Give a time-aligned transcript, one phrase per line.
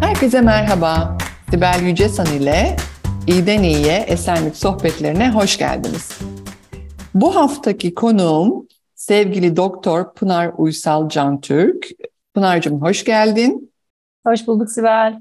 [0.00, 1.18] Herkese merhaba.
[1.50, 2.76] Sibel Yücesan ile
[3.26, 6.18] İyiden İyiye Esenlik Sohbetlerine hoş geldiniz.
[7.14, 11.88] Bu haftaki konuğum sevgili Doktor Pınar Uysal Cantürk.
[12.34, 13.72] Pınar'cığım hoş geldin.
[14.26, 15.20] Hoş bulduk Sibel.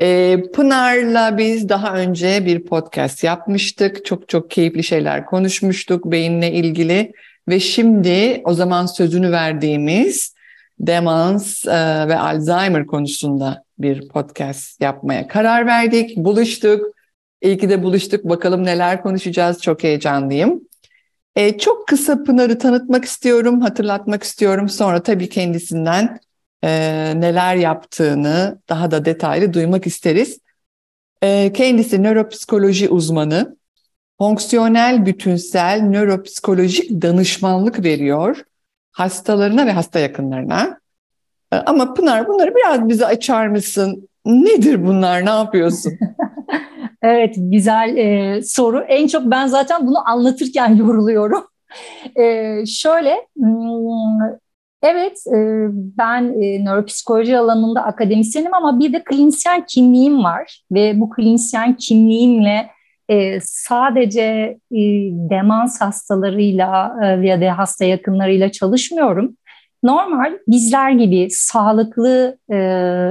[0.00, 4.04] Ee, Pınar'la biz daha önce bir podcast yapmıştık.
[4.04, 7.12] Çok çok keyifli şeyler konuşmuştuk beyinle ilgili.
[7.48, 10.34] Ve şimdi o zaman sözünü verdiğimiz
[10.80, 16.16] demans e, ve Alzheimer konusunda bir podcast yapmaya karar verdik.
[16.16, 16.86] Buluştuk.
[17.42, 18.24] İyi ki de buluştuk.
[18.24, 19.62] Bakalım neler konuşacağız.
[19.62, 20.60] Çok heyecanlıyım.
[21.36, 24.68] E, çok kısa Pınar'ı tanıtmak istiyorum, hatırlatmak istiyorum.
[24.68, 26.20] Sonra tabii kendisinden
[26.64, 26.70] e,
[27.16, 30.38] neler yaptığını daha da detaylı duymak isteriz.
[31.22, 33.56] E, kendisi nöropsikoloji uzmanı,
[34.18, 38.36] fonksiyonel bütünsel nöropsikolojik danışmanlık veriyor
[38.92, 40.81] hastalarına ve hasta yakınlarına.
[41.52, 44.08] E, ama Pınar bunları biraz bize açar mısın?
[44.26, 45.26] Nedir bunlar?
[45.26, 45.92] Ne yapıyorsun?
[47.02, 48.84] evet güzel e, soru.
[48.88, 51.44] En çok ben zaten bunu anlatırken yoruluyorum.
[52.16, 54.36] E, şöyle hmm,
[54.82, 55.38] Evet, e,
[55.98, 62.70] ben e, nöropsikoloji alanında akademisyenim ama bir de klinisyen kimliğim var ve bu klinisyen kimliğimle
[63.08, 64.58] e, sadece
[65.30, 69.36] demans hastalarıyla ya da hasta yakınlarıyla çalışmıyorum.
[69.82, 72.38] Normal bizler gibi sağlıklı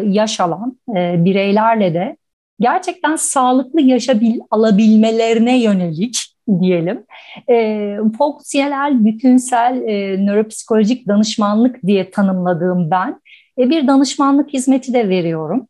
[0.03, 0.77] yaş alan
[1.25, 2.17] bireylerle de
[2.59, 7.03] gerçekten sağlıklı yaşabil alabilmelerine yönelik diyelim.
[7.49, 13.21] E, fonksiyonel, bütünsel e, nöropsikolojik danışmanlık diye tanımladığım ben
[13.57, 15.67] e, bir danışmanlık hizmeti de veriyorum.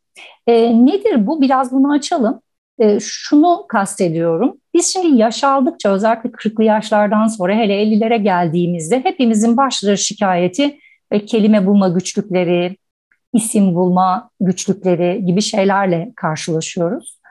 [0.48, 1.42] E, nedir bu?
[1.42, 2.42] Biraz bunu açalım.
[2.80, 4.58] E, şunu kastediyorum.
[4.74, 10.78] Biz şimdi yaş aldıkça özellikle 40'lı yaşlardan sonra hele 50'lere geldiğimizde hepimizin başlıca şikayeti
[11.20, 12.78] kelime bulma güçlükleri,
[13.34, 17.22] isim bulma güçlükleri gibi şeylerle karşılaşıyoruz.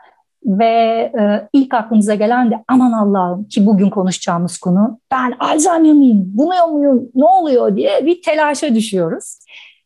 [0.45, 0.65] Ve
[1.21, 6.65] e, ilk aklımıza gelen de aman Allah'ım ki bugün konuşacağımız konu ben Alzheimer miyim, buluyor
[6.65, 9.39] muyum, ne oluyor diye bir telaşa düşüyoruz.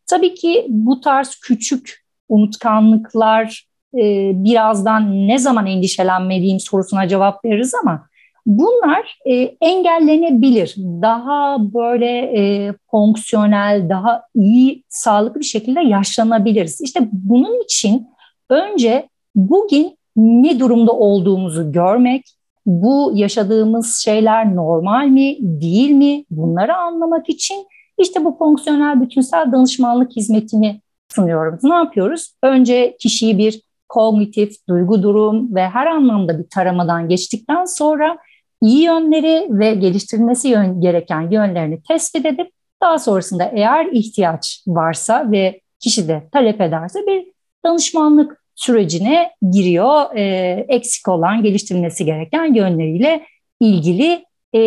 [0.06, 8.06] Tabii ki bu tarz küçük unutkanlıklar e, birazdan ne zaman endişelenmeliyim sorusuna cevap veririz ama
[8.46, 10.74] bunlar e, engellenebilir.
[10.78, 16.80] Daha böyle e, fonksiyonel, daha iyi, sağlıklı bir şekilde yaşlanabiliriz.
[16.80, 18.06] İşte bunun için
[18.50, 22.24] önce bugün ne durumda olduğumuzu görmek,
[22.66, 27.66] bu yaşadığımız şeyler normal mi, değil mi bunları anlamak için
[27.98, 30.80] işte bu fonksiyonel bütünsel danışmanlık hizmetini
[31.14, 31.58] sunuyorum.
[31.62, 32.34] Ne yapıyoruz?
[32.42, 38.18] Önce kişiyi bir kognitif, duygu durum ve her anlamda bir taramadan geçtikten sonra
[38.64, 42.50] iyi yönleri ve geliştirilmesi yön, gereken yönlerini tespit edip
[42.82, 47.26] daha sonrasında eğer ihtiyaç varsa ve kişi de talep ederse bir
[47.64, 50.16] danışmanlık sürecine giriyor.
[50.16, 50.24] E,
[50.68, 53.26] eksik olan, geliştirilmesi gereken yönleriyle
[53.60, 54.60] ilgili e,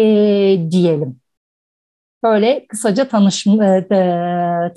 [0.72, 1.19] diyelim.
[2.24, 3.88] Böyle kısaca tanış, e,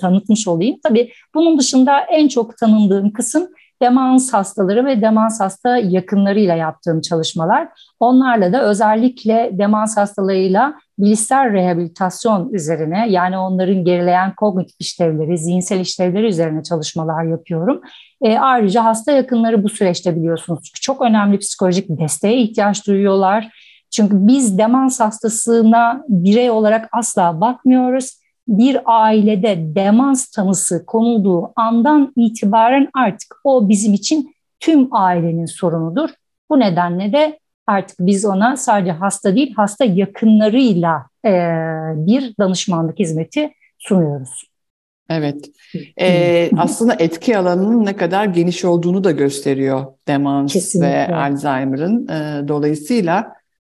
[0.01, 0.77] tanıtmış olayım.
[0.83, 3.49] Tabii bunun dışında en çok tanındığım kısım
[3.81, 7.67] demans hastaları ve demans hasta yakınlarıyla yaptığım çalışmalar.
[7.99, 16.27] Onlarla da özellikle demans hastalarıyla bilişsel rehabilitasyon üzerine yani onların gerileyen kognitif işlevleri, zihinsel işlevleri
[16.27, 17.81] üzerine çalışmalar yapıyorum.
[18.21, 23.49] E, ayrıca hasta yakınları bu süreçte biliyorsunuz çok önemli psikolojik desteğe ihtiyaç duyuyorlar.
[23.91, 28.20] Çünkü biz demans hastasına birey olarak asla bakmıyoruz.
[28.47, 36.09] Bir ailede demans tanısı konulduğu andan itibaren artık o bizim için tüm ailenin sorunudur.
[36.49, 41.31] Bu nedenle de artık biz ona sadece hasta değil hasta yakınlarıyla e,
[41.95, 44.51] bir danışmanlık hizmeti sunuyoruz.
[45.11, 45.51] Evet.
[46.01, 50.89] Ee, aslında etki alanının ne kadar geniş olduğunu da gösteriyor demans Kesinlikle.
[50.89, 52.07] ve Alzheimer'ın.
[52.07, 53.33] Ee, dolayısıyla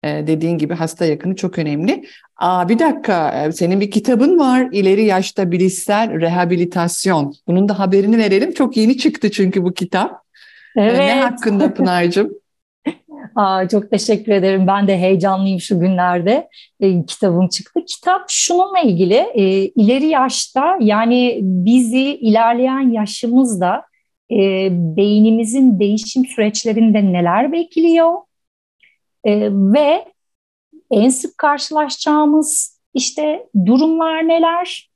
[0.04, 2.04] e, dediğin gibi hasta yakını çok önemli.
[2.42, 4.69] Aa, bir dakika, e, senin bir kitabın var.
[4.72, 7.34] İleri yaşta bilişsel rehabilitasyon.
[7.47, 8.52] Bunun da haberini verelim.
[8.52, 10.22] Çok yeni çıktı çünkü bu kitap.
[10.76, 10.99] Evet.
[11.00, 12.32] Ee, ne hakkında Pınar'cığım?
[13.37, 14.66] Aa, çok teşekkür ederim.
[14.66, 16.49] Ben de heyecanlıyım şu günlerde.
[16.81, 17.81] E, kitabım çıktı.
[17.87, 19.26] Kitap şununla ilgili.
[19.34, 23.82] E, ileri yaşta yani bizi ilerleyen yaşımızda
[24.31, 28.12] e, beynimizin değişim süreçlerinde neler bekliyor?
[29.25, 30.12] E, ve
[30.92, 34.90] en sık karşılaşacağımız işte durumlar neler?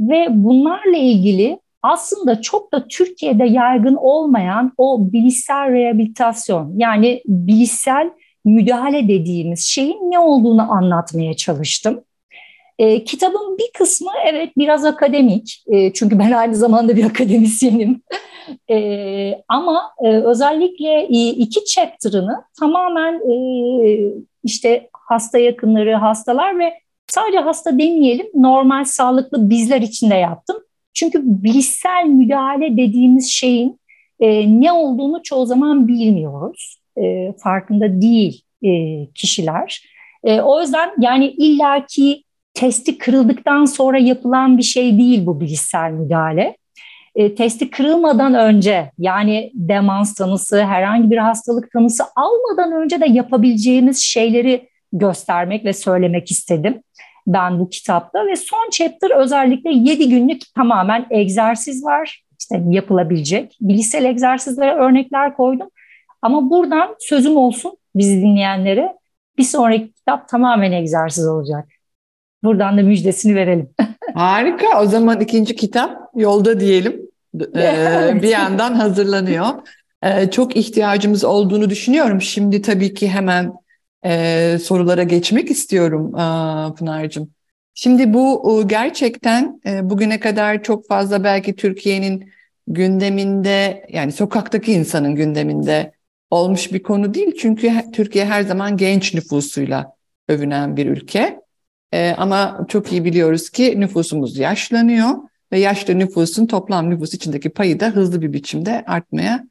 [0.00, 8.10] Ve bunlarla ilgili aslında çok da Türkiye'de yaygın olmayan o bilişsel rehabilitasyon yani bilişsel
[8.44, 12.04] müdahale dediğimiz şeyin ne olduğunu anlatmaya çalıştım.
[12.78, 18.02] E, kitabın bir kısmı evet biraz akademik e, çünkü ben aynı zamanda bir akademisyenim.
[18.70, 23.98] E, ama e, özellikle iki chapter'ını tamamen e,
[24.44, 26.72] işte hasta yakınları, hastalar ve
[27.06, 30.56] sadece hasta demeyelim normal sağlıklı bizler için de yaptım.
[30.94, 33.80] Çünkü bilişsel müdahale dediğimiz şeyin
[34.20, 36.80] e, ne olduğunu çoğu zaman bilmiyoruz.
[36.96, 38.70] E, farkında değil e,
[39.14, 39.82] kişiler.
[40.24, 42.22] E, o yüzden yani illaki
[42.54, 46.56] testi kırıldıktan sonra yapılan bir şey değil bu bilişsel müdahale.
[47.14, 53.98] E, testi kırılmadan önce yani demans tanısı, herhangi bir hastalık tanısı almadan önce de yapabileceğimiz
[53.98, 56.82] şeyleri göstermek ve söylemek istedim
[57.26, 62.22] ben bu kitapta ve son chapter özellikle 7 günlük tamamen egzersiz var.
[62.40, 65.68] İşte yapılabilecek bilişsel egzersizlere örnekler koydum.
[66.22, 68.96] Ama buradan sözüm olsun bizi dinleyenlere
[69.38, 71.68] bir sonraki kitap tamamen egzersiz olacak.
[72.44, 73.70] Buradan da müjdesini verelim.
[74.14, 74.80] Harika.
[74.82, 77.00] O zaman ikinci kitap yolda diyelim.
[77.56, 79.46] Ee, bir yandan hazırlanıyor.
[80.02, 82.20] Ee, çok ihtiyacımız olduğunu düşünüyorum.
[82.20, 83.52] Şimdi tabii ki hemen
[84.04, 87.30] e, sorulara geçmek istiyorum e, Pınar'cığım.
[87.74, 92.32] Şimdi bu gerçekten e, bugüne kadar çok fazla belki Türkiye'nin
[92.66, 95.92] gündeminde yani sokaktaki insanın gündeminde
[96.30, 97.36] olmuş bir konu değil.
[97.38, 99.92] Çünkü Türkiye her zaman genç nüfusuyla
[100.28, 101.40] övünen bir ülke.
[101.92, 105.10] E, ama çok iyi biliyoruz ki nüfusumuz yaşlanıyor
[105.52, 109.44] ve yaşlı nüfusun toplam nüfus içindeki payı da hızlı bir biçimde artmaya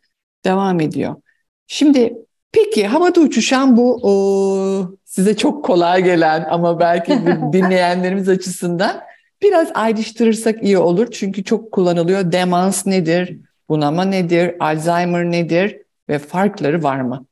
[0.46, 1.16] devam ediyor.
[1.68, 2.14] Şimdi
[2.52, 4.12] peki havada uçuşan bu o,
[5.06, 7.12] size çok kolay gelen ama belki
[7.54, 9.02] dinleyenlerimiz açısından
[9.42, 11.08] biraz ayrıştırırsak iyi olur.
[11.12, 12.32] Çünkü çok kullanılıyor.
[12.32, 13.38] Demans nedir?
[13.70, 14.56] Bunama nedir?
[14.60, 15.78] Alzheimer nedir?
[16.10, 17.26] Ve farkları var mı?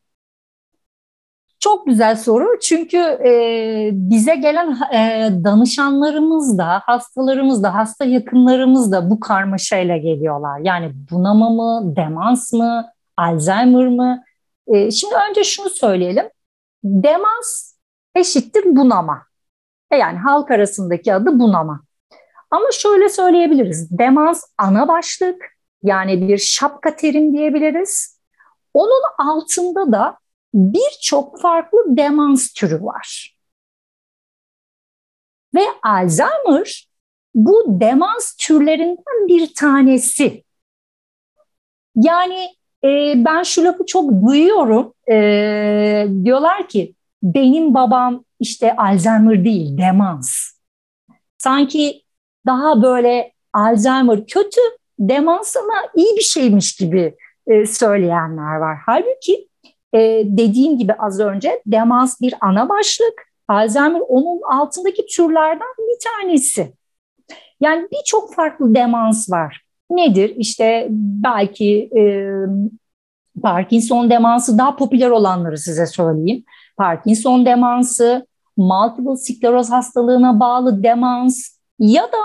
[1.59, 9.09] Çok güzel soru çünkü e, bize gelen e, danışanlarımız da, hastalarımız da, hasta yakınlarımız da
[9.09, 10.59] bu karmaşayla geliyorlar.
[10.59, 12.85] Yani bunama mı, demans mı,
[13.17, 14.23] Alzheimer mı?
[14.67, 16.29] E, şimdi önce şunu söyleyelim.
[16.83, 17.75] Demans
[18.15, 19.25] eşittir bunama.
[19.91, 21.83] E yani halk arasındaki adı bunama.
[22.51, 23.97] Ama şöyle söyleyebiliriz.
[23.99, 25.45] Demans ana başlık
[25.83, 28.19] yani bir şapka terim diyebiliriz.
[28.73, 30.17] Onun altında da
[30.53, 33.37] birçok farklı demans türü var.
[35.55, 36.89] Ve Alzheimer
[37.35, 40.43] bu demans türlerinden bir tanesi.
[41.95, 42.49] Yani
[42.83, 44.93] e, ben şu lafı çok duyuyorum.
[45.11, 46.93] E, diyorlar ki
[47.23, 50.53] benim babam işte Alzheimer değil demans.
[51.37, 52.01] Sanki
[52.45, 54.61] daha böyle Alzheimer kötü,
[54.99, 57.15] demans ama iyi bir şeymiş gibi
[57.47, 58.77] e, söyleyenler var.
[58.85, 59.47] Halbuki
[59.93, 63.13] e, dediğim gibi az önce demans bir ana başlık,
[63.47, 66.73] Alzheimer onun altındaki türlerden bir tanesi.
[67.59, 69.61] Yani birçok farklı demans var.
[69.89, 70.33] Nedir?
[70.35, 72.03] İşte belki e,
[73.41, 76.43] Parkinson demansı daha popüler olanları size söyleyeyim.
[76.77, 78.27] Parkinson demansı,
[78.57, 82.17] multiple skleroz hastalığına bağlı demans ya da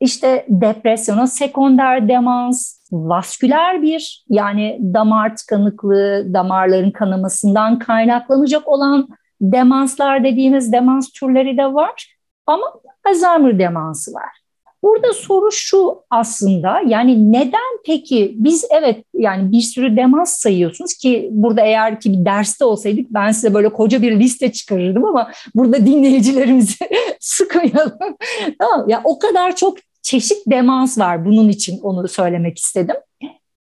[0.00, 9.08] işte depresyona sekonder demans, vasküler bir yani damar tıkanıklığı, damarların kanamasından kaynaklanacak olan
[9.40, 12.16] demanslar dediğimiz demans türleri de var.
[12.46, 12.64] Ama
[13.04, 14.39] Alzheimer demansı var.
[14.82, 21.28] Burada soru şu aslında yani neden peki biz evet yani bir sürü demans sayıyorsunuz ki
[21.32, 25.86] burada eğer ki bir derste olsaydık ben size böyle koca bir liste çıkarırdım ama burada
[25.86, 26.88] dinleyicilerimizi
[27.20, 28.16] sıkmayalım.
[28.58, 32.96] tamam ya o kadar çok çeşit demans var bunun için onu söylemek istedim.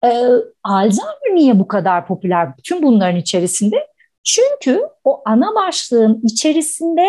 [0.05, 0.09] Ee,
[0.65, 3.87] Alzheimer niye bu kadar popüler bütün bunların içerisinde?
[4.25, 7.07] Çünkü o ana başlığın içerisinde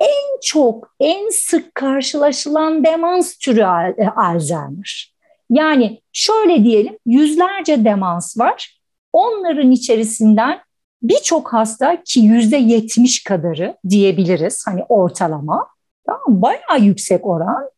[0.00, 5.14] en çok, en sık karşılaşılan demans türü e, Alzheimer.
[5.50, 8.80] Yani şöyle diyelim yüzlerce demans var.
[9.12, 10.60] Onların içerisinden
[11.02, 15.66] birçok hasta ki yüzde yetmiş kadarı diyebiliriz hani ortalama.
[16.06, 17.70] Tamam, bayağı yüksek oran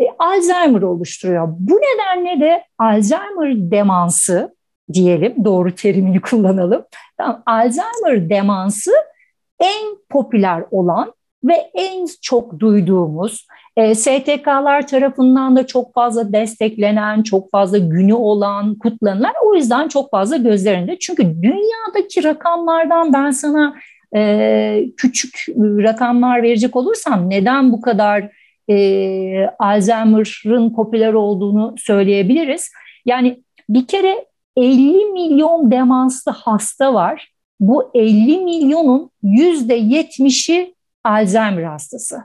[0.00, 1.48] e, Alzheimer oluşturuyor.
[1.58, 4.56] Bu nedenle de Alzheimer demansı
[4.92, 6.84] diyelim doğru terimini kullanalım.
[7.16, 8.90] Tamam, Alzheimer demansı
[9.60, 11.14] en popüler olan
[11.44, 13.46] ve en çok duyduğumuz
[13.76, 20.10] e, STK'lar tarafından da çok fazla desteklenen, çok fazla günü olan, kutlanılan o yüzden çok
[20.10, 20.98] fazla gözlerinde.
[20.98, 23.74] Çünkü dünyadaki rakamlardan ben sana
[24.16, 28.30] e, küçük rakamlar verecek olursam neden bu kadar
[28.70, 32.70] e, Alzheimer'ın popüler olduğunu söyleyebiliriz.
[33.06, 37.30] Yani bir kere 50 milyon demanslı hasta var.
[37.60, 40.74] Bu 50 milyonun %70'i
[41.04, 42.22] Alzheimer hastası.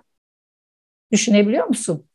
[1.12, 2.06] Düşünebiliyor musun?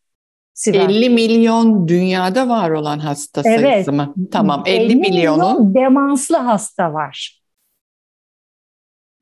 [0.55, 0.91] Sibel.
[0.91, 3.61] 50 milyon dünyada var olan hasta evet.
[3.61, 4.15] sayısı mı?
[4.33, 5.59] Tamam 50, 50 milyonun.
[5.59, 7.43] Milyon demanslı hasta var.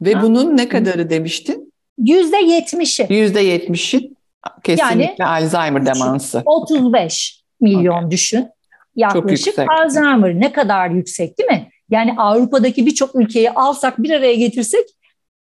[0.01, 0.23] Ve ha?
[0.23, 1.73] bunun ne kadarı demiştin?
[1.99, 3.07] Yüzde yetmişi.
[3.11, 4.15] Yüzde yetmişi
[4.63, 6.43] kesinlikle yani, Alzheimer demansı.
[6.45, 8.11] 35 milyon okay.
[8.11, 8.49] düşün.
[8.97, 11.71] Yaklaşık Alzheimer ne kadar yüksek değil mi?
[11.91, 14.85] Yani Avrupa'daki birçok ülkeyi alsak bir araya getirsek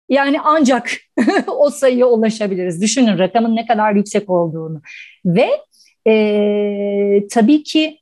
[0.09, 0.91] yani ancak
[1.47, 2.83] o sayıya ulaşabiliriz.
[2.83, 4.81] Düşünün rakamın ne kadar yüksek olduğunu.
[5.25, 5.49] Ve
[6.07, 7.99] e, tabii ki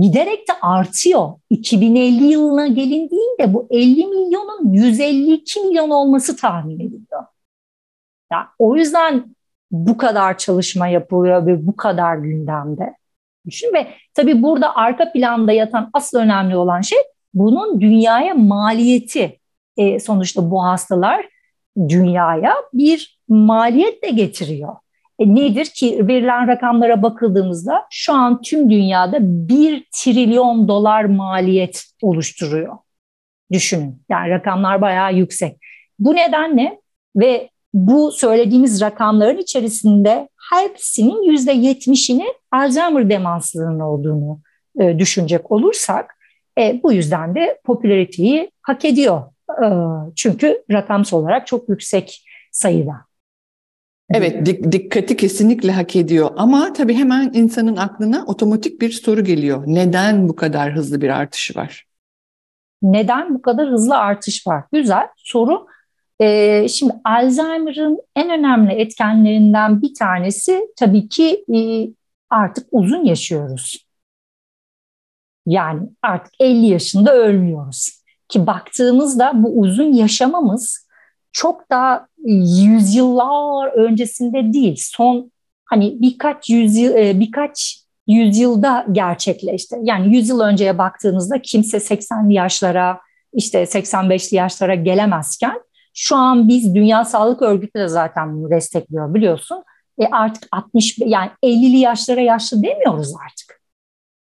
[0.00, 1.32] giderek de artıyor.
[1.50, 7.24] 2050 yılına gelindiğinde bu 50 milyonun 152 milyon olması tahmin ediliyor.
[8.32, 9.36] Yani o yüzden
[9.70, 12.94] bu kadar çalışma yapılıyor ve bu kadar gündemde.
[13.46, 16.98] Düşün ve tabii burada arka planda yatan asıl önemli olan şey
[17.34, 19.38] bunun dünyaya maliyeti.
[19.76, 21.28] E, sonuçta bu hastalar
[21.88, 24.76] dünyaya bir maliyet de getiriyor.
[25.18, 32.76] E, nedir ki verilen rakamlara bakıldığımızda şu an tüm dünyada bir trilyon dolar maliyet oluşturuyor.
[33.52, 35.56] Düşünün yani rakamlar bayağı yüksek.
[35.98, 36.80] Bu nedenle
[37.16, 44.40] ve bu söylediğimiz rakamların içerisinde hepsinin yüzde yetmişini Alzheimer demanslığının olduğunu
[44.80, 46.16] e, düşünecek olursak
[46.58, 49.22] e, bu yüzden de popülariteyi hak ediyor.
[49.50, 49.66] E,
[50.16, 53.06] çünkü rakamsal olarak çok yüksek sayıda.
[54.10, 59.62] Evet dik- dikkati kesinlikle hak ediyor ama tabii hemen insanın aklına otomatik bir soru geliyor.
[59.66, 61.86] Neden bu kadar hızlı bir artış var?
[62.82, 64.64] Neden bu kadar hızlı artış var?
[64.72, 65.66] Güzel soru.
[66.20, 71.58] Ee, şimdi Alzheimer'ın en önemli etkenlerinden bir tanesi tabii ki e,
[72.30, 73.86] artık uzun yaşıyoruz.
[75.46, 78.02] Yani artık 50 yaşında ölmüyoruz.
[78.36, 80.88] Ki baktığımızda bu uzun yaşamamız
[81.32, 84.76] çok daha yüzyıllar öncesinde değil.
[84.80, 85.32] Son
[85.64, 89.76] hani birkaç yüzyıl e, birkaç yüzyılda gerçekleşti.
[89.82, 93.00] Yani yüzyıl önceye baktığınızda kimse 80'li yaşlara
[93.32, 95.60] işte 85'li yaşlara gelemezken
[95.94, 99.64] şu an biz Dünya Sağlık Örgütü de zaten bunu destekliyor biliyorsun.
[99.98, 103.60] E artık 60 yani 50'li yaşlara yaşlı demiyoruz artık.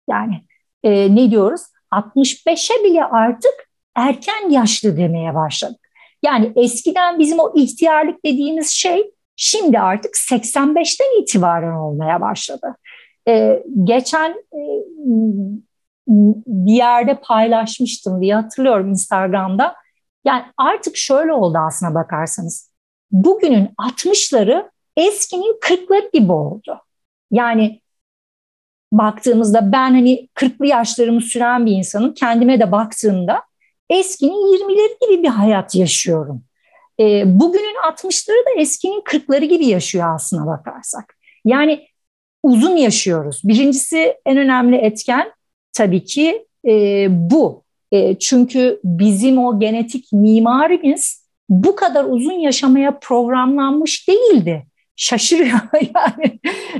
[0.09, 0.41] Yani
[0.83, 1.61] e, ne diyoruz?
[1.91, 5.79] 65'e bile artık erken yaşlı demeye başladık.
[6.23, 12.75] Yani eskiden bizim o ihtiyarlık dediğimiz şey şimdi artık 85'ten itibaren olmaya başladı.
[13.27, 14.61] Ee, geçen e,
[16.47, 19.75] bir yerde paylaşmıştım diye hatırlıyorum Instagram'da.
[20.25, 22.71] Yani artık şöyle oldu aslına bakarsanız.
[23.11, 26.79] Bugünün 60'ları eskinin 40'ları gibi oldu.
[27.31, 27.81] Yani
[28.91, 32.13] baktığımızda ben hani 40'lı yaşlarımı süren bir insanım.
[32.13, 33.41] Kendime de baktığımda
[33.99, 36.43] eskinin 20'leri gibi bir hayat yaşıyorum.
[36.99, 41.17] E, bugünün 60'ları da eskinin 40'ları gibi yaşıyor aslına bakarsak.
[41.45, 41.87] Yani
[42.43, 43.41] uzun yaşıyoruz.
[43.43, 45.31] Birincisi en önemli etken
[45.73, 47.63] tabii ki e, bu.
[47.91, 55.59] E, çünkü bizim o genetik mimarimiz bu kadar uzun yaşamaya programlanmış değildi şaşırıyor
[55.95, 56.39] yani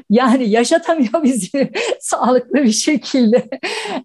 [0.10, 3.50] yani yaşatamıyor bizi sağlıklı bir şekilde.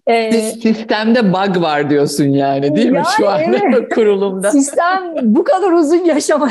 [0.07, 4.51] Ee, Sistemde bug var diyorsun yani değil yani mi şu an evet, kurulumda?
[4.51, 6.49] Sistem bu kadar uzun yaşama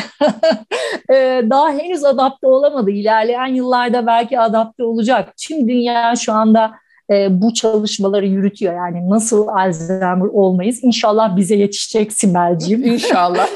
[1.10, 2.90] ee, daha henüz adapte olamadı.
[2.90, 5.34] İlerleyen yıllarda belki adapte olacak.
[5.36, 6.72] Tüm dünya şu anda
[7.10, 8.74] e, bu çalışmaları yürütüyor.
[8.74, 10.84] Yani nasıl Alzheimer olmayız?
[10.84, 12.84] İnşallah bize yetişecek Sibel'ciğim.
[12.84, 13.48] İnşallah.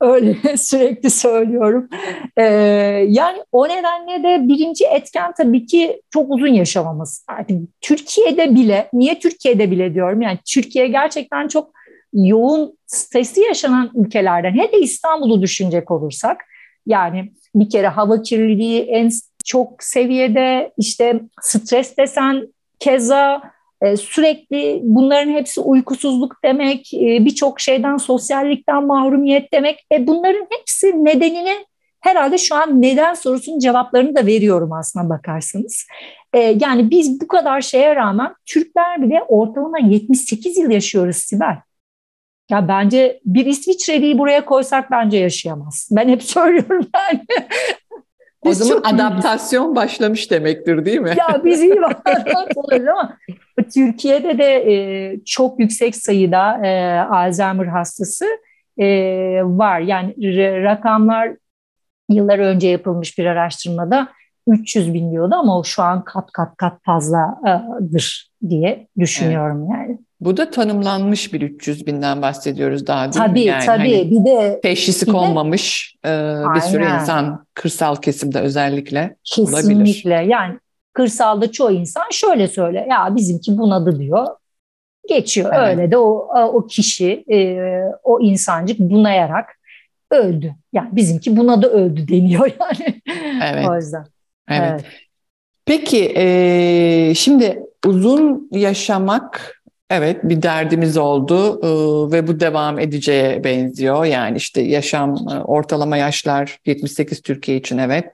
[0.00, 1.88] Öyle sürekli söylüyorum.
[2.36, 2.44] Ee,
[3.08, 7.26] yani o nedenle de birinci etken tabii ki çok uzun yaşamamız.
[7.30, 11.70] Yani Türkiye'de bile, niye Türkiye'de bile diyorum yani Türkiye gerçekten çok
[12.12, 14.52] yoğun stresli yaşanan ülkelerden.
[14.52, 16.44] Hele İstanbul'u düşünecek olursak
[16.86, 19.10] yani bir kere hava kirliliği en
[19.44, 22.48] çok seviyede işte stres desen
[22.78, 23.42] keza
[23.96, 29.86] sürekli bunların hepsi uykusuzluk demek, e, birçok şeyden sosyallikten mahrumiyet demek.
[29.92, 31.56] E, bunların hepsi nedenini
[32.00, 35.86] herhalde şu an neden sorusunun cevaplarını da veriyorum aslına bakarsanız.
[36.32, 41.56] E, yani biz bu kadar şeye rağmen Türkler bile ortalama 78 yıl yaşıyoruz Sibel.
[42.50, 45.88] Ya bence bir İsviçreli'yi buraya koysak bence yaşayamaz.
[45.90, 47.24] Ben hep söylüyorum yani.
[48.46, 49.76] O zaman adaptasyon iyiyiz.
[49.76, 51.14] başlamış demektir değil mi?
[51.18, 51.72] Ya biz iyi
[52.04, 53.18] adaptasyon ama
[53.74, 54.74] Türkiye'de de e,
[55.24, 58.26] çok yüksek sayıda e, Alzheimer hastası
[58.78, 58.86] e,
[59.44, 59.80] var.
[59.80, 60.14] Yani
[60.62, 61.36] rakamlar
[62.08, 64.08] yıllar önce yapılmış bir araştırmada
[64.46, 69.88] 300 bin diyordu ama o şu an kat kat kat fazladır diye düşünüyorum evet.
[69.88, 69.98] yani.
[70.20, 73.46] Bu da tanımlanmış bir 300 binden bahsediyoruz daha değil tabii, mi?
[73.46, 78.40] Yani tabii hani bir de teşhisi bir konmamış de, e, bir sürü insan kırsal kesimde
[78.40, 79.74] özellikle Kesinlikle.
[79.74, 80.20] olabilir.
[80.20, 80.58] Yani
[80.92, 84.26] kırsalda çoğu insan şöyle söyle ya bizimki bunadı diyor.
[85.08, 85.52] Geçiyor.
[85.54, 85.68] Evet.
[85.68, 87.58] Öyle de o o kişi e,
[88.04, 89.58] o insancık bunayarak
[90.10, 90.54] öldü.
[90.72, 93.02] Yani bizimki buna da öldü deniyor yani.
[93.42, 93.68] Evet.
[93.68, 94.06] o yüzden.
[94.48, 94.70] Evet.
[94.70, 94.84] evet.
[95.66, 99.55] Peki e, şimdi uzun yaşamak
[99.90, 101.68] evet bir derdimiz oldu e,
[102.12, 104.04] ve bu devam edeceğe benziyor.
[104.04, 108.04] Yani işte yaşam e, ortalama yaşlar 78 Türkiye için evet.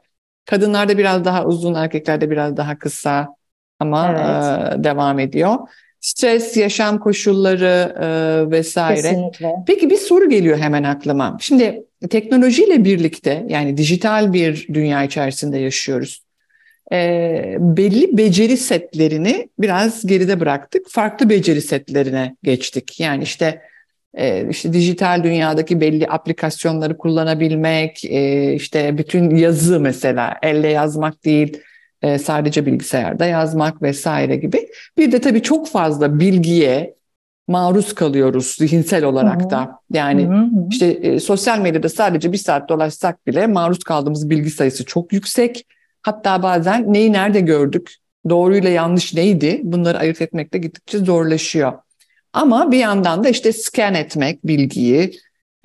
[0.47, 3.37] Kadınlarda biraz daha uzun, erkeklerde biraz daha kısa
[3.81, 4.81] ama evet.
[4.81, 5.57] e, devam ediyor.
[6.01, 7.97] Stres, yaşam koşulları
[8.51, 9.03] vesaire.
[9.03, 9.53] Kesinlikle.
[9.67, 11.37] Peki bir soru geliyor hemen aklıma.
[11.41, 16.23] Şimdi teknolojiyle birlikte yani dijital bir dünya içerisinde yaşıyoruz
[16.93, 20.91] e, belli beceri setlerini biraz geride bıraktık.
[20.91, 23.01] Farklı beceri setlerine geçtik.
[23.01, 23.63] Yani işte
[24.15, 31.61] e, işte dijital dünyadaki belli aplikasyonları kullanabilmek, e, işte bütün yazı mesela elle yazmak değil,
[32.03, 34.69] e, sadece bilgisayarda yazmak vesaire gibi.
[34.99, 36.95] Bir de tabii çok fazla bilgiye
[37.49, 39.79] maruz kalıyoruz zihinsel olarak da.
[39.91, 40.49] Yani hı hı.
[40.71, 45.67] işte e, sosyal medyada sadece bir saat dolaşsak bile maruz kaldığımız bilgi sayısı çok yüksek
[46.03, 47.95] Hatta bazen neyi nerede gördük,
[48.29, 51.73] doğruyla yanlış neydi bunları ayırt etmekte gittikçe zorlaşıyor.
[52.33, 55.13] Ama bir yandan da işte scan etmek bilgiyi,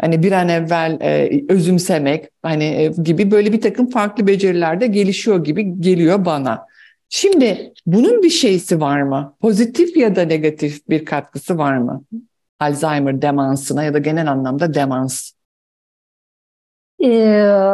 [0.01, 4.88] hani bir an evvel e, özümsemek hani e, gibi böyle bir takım farklı beceriler de
[4.88, 6.65] gelişiyor gibi geliyor bana.
[7.10, 9.36] Şimdi bunun bir şeysi var mı?
[9.41, 12.03] Pozitif ya da negatif bir katkısı var mı?
[12.60, 15.32] Alzheimer demansına ya da genel anlamda demans
[17.04, 17.10] e,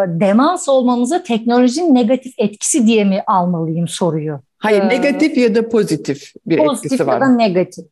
[0.08, 4.40] demans olmamıza teknolojinin negatif etkisi diye mi almalıyım soruyu?
[4.58, 7.20] Hayır, ee, negatif ya da pozitif bir pozitif etkisi var.
[7.20, 7.86] Pozitif ya da negatif.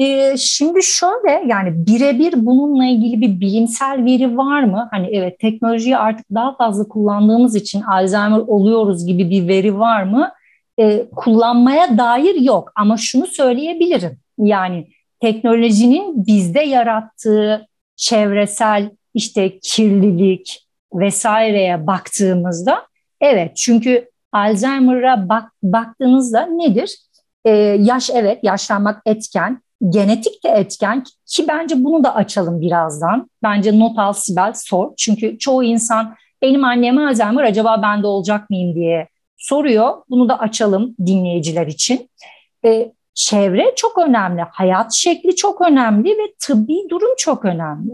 [0.00, 4.88] Ee, şimdi şöyle yani birebir bununla ilgili bir bilimsel veri var mı?
[4.90, 10.30] Hani evet teknolojiyi artık daha fazla kullandığımız için Alzheimer oluyoruz gibi bir veri var mı?
[10.80, 14.18] Ee, kullanmaya dair yok ama şunu söyleyebilirim.
[14.38, 14.88] Yani
[15.20, 17.66] teknolojinin bizde yarattığı
[17.96, 22.86] çevresel işte kirlilik vesaireye baktığımızda
[23.20, 26.96] evet çünkü Alzheimer'a bak, baktığınızda nedir?
[27.44, 27.50] Ee,
[27.80, 33.30] yaş evet yaşlanmak etken, genetik de etken ki bence bunu da açalım birazdan.
[33.42, 34.92] Bence not al Sibel sor.
[34.96, 40.02] Çünkü çoğu insan benim anneme Alzheimer acaba ben de olacak mıyım diye soruyor.
[40.10, 42.10] Bunu da açalım dinleyiciler için.
[42.64, 47.92] Ee, çevre çok önemli, hayat şekli çok önemli ve tıbbi durum çok önemli.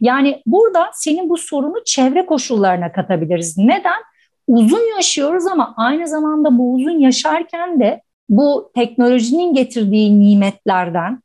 [0.00, 3.58] Yani burada senin bu sorunu çevre koşullarına katabiliriz.
[3.58, 4.02] Neden?
[4.46, 11.22] Uzun yaşıyoruz ama aynı zamanda bu uzun yaşarken de bu teknolojinin getirdiği nimetlerden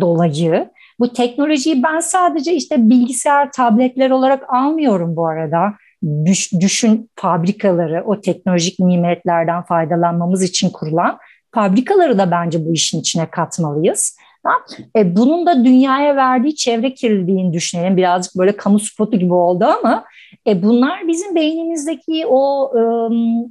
[0.00, 5.74] dolayı bu teknolojiyi ben sadece işte bilgisayar, tabletler olarak almıyorum bu arada.
[6.24, 11.18] Düş, düşün fabrikaları o teknolojik nimetlerden faydalanmamız için kurulan
[11.54, 14.16] fabrikaları da bence bu işin içine katmalıyız.
[14.96, 17.96] E, bunun da dünyaya verdiği çevre kirliliğini düşünelim.
[17.96, 20.04] Birazcık böyle kamu spotu gibi oldu ama
[20.46, 22.72] e, bunlar bizim beynimizdeki o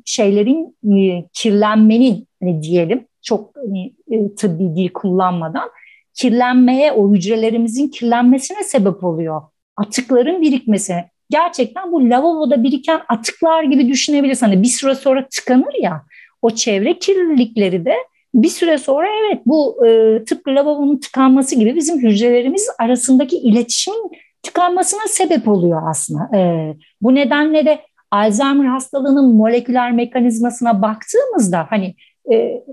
[0.05, 5.69] şeylerin e, kirlenmenin hani diyelim çok hani, e, tıbbi dil kullanmadan
[6.13, 9.41] kirlenmeye, o hücrelerimizin kirlenmesine sebep oluyor.
[9.77, 11.09] Atıkların birikmesine.
[11.29, 14.45] Gerçekten bu lavaboda biriken atıklar gibi düşünebilirsin.
[14.45, 16.05] Hani bir süre sonra tıkanır ya
[16.43, 17.95] o çevre kirlilikleri de
[18.33, 24.11] bir süre sonra evet bu e, tıpkı lavabonun tıkanması gibi bizim hücrelerimiz arasındaki iletişimin
[24.43, 26.37] tıkanmasına sebep oluyor aslında.
[26.37, 31.95] E, bu nedenle de Alzheimer hastalığının moleküler mekanizmasına baktığımızda hani
[32.31, 32.63] e,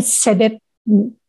[0.00, 0.60] sebep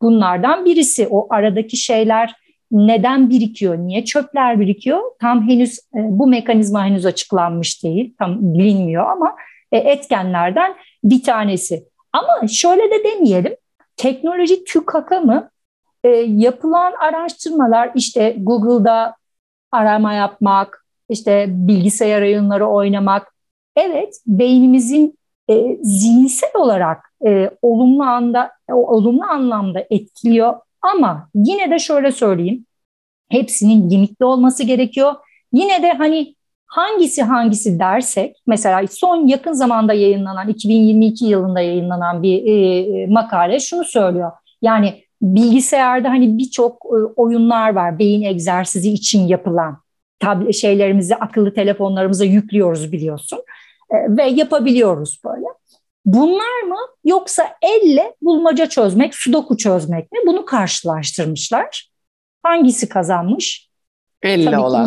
[0.02, 1.08] bunlardan birisi.
[1.10, 2.34] O aradaki şeyler
[2.70, 5.00] neden birikiyor, niye çöpler birikiyor?
[5.20, 9.36] Tam henüz e, bu mekanizma henüz açıklanmış değil, tam bilinmiyor ama
[9.72, 11.88] etkenlerden bir tanesi.
[12.12, 13.56] Ama şöyle de demeyelim,
[13.96, 15.50] teknoloji TÜKAK'a mı?
[16.04, 19.16] E, yapılan araştırmalar işte Google'da
[19.72, 23.34] arama yapmak, işte bilgisayar oyunları oynamak,
[23.76, 25.18] evet beynimizin
[25.50, 32.66] e, zihinsel olarak e, olumlu anda olumlu anlamda etkiliyor ama yine de şöyle söyleyeyim
[33.30, 35.14] hepsinin limitli olması gerekiyor.
[35.52, 36.35] Yine de hani
[36.66, 43.84] hangisi hangisi dersek mesela son yakın zamanda yayınlanan 2022 yılında yayınlanan bir e, makale şunu
[43.84, 44.32] söylüyor.
[44.62, 49.78] Yani bilgisayarda hani birçok e, oyunlar var beyin egzersizi için yapılan
[50.18, 53.38] tablet şeylerimizi akıllı telefonlarımıza yüklüyoruz biliyorsun
[53.90, 55.46] e, ve yapabiliyoruz böyle.
[56.04, 60.18] Bunlar mı yoksa elle bulmaca çözmek, sudoku çözmek mi?
[60.26, 61.88] Bunu karşılaştırmışlar.
[62.42, 63.68] Hangisi kazanmış?
[64.22, 64.86] Elle Tabii olan.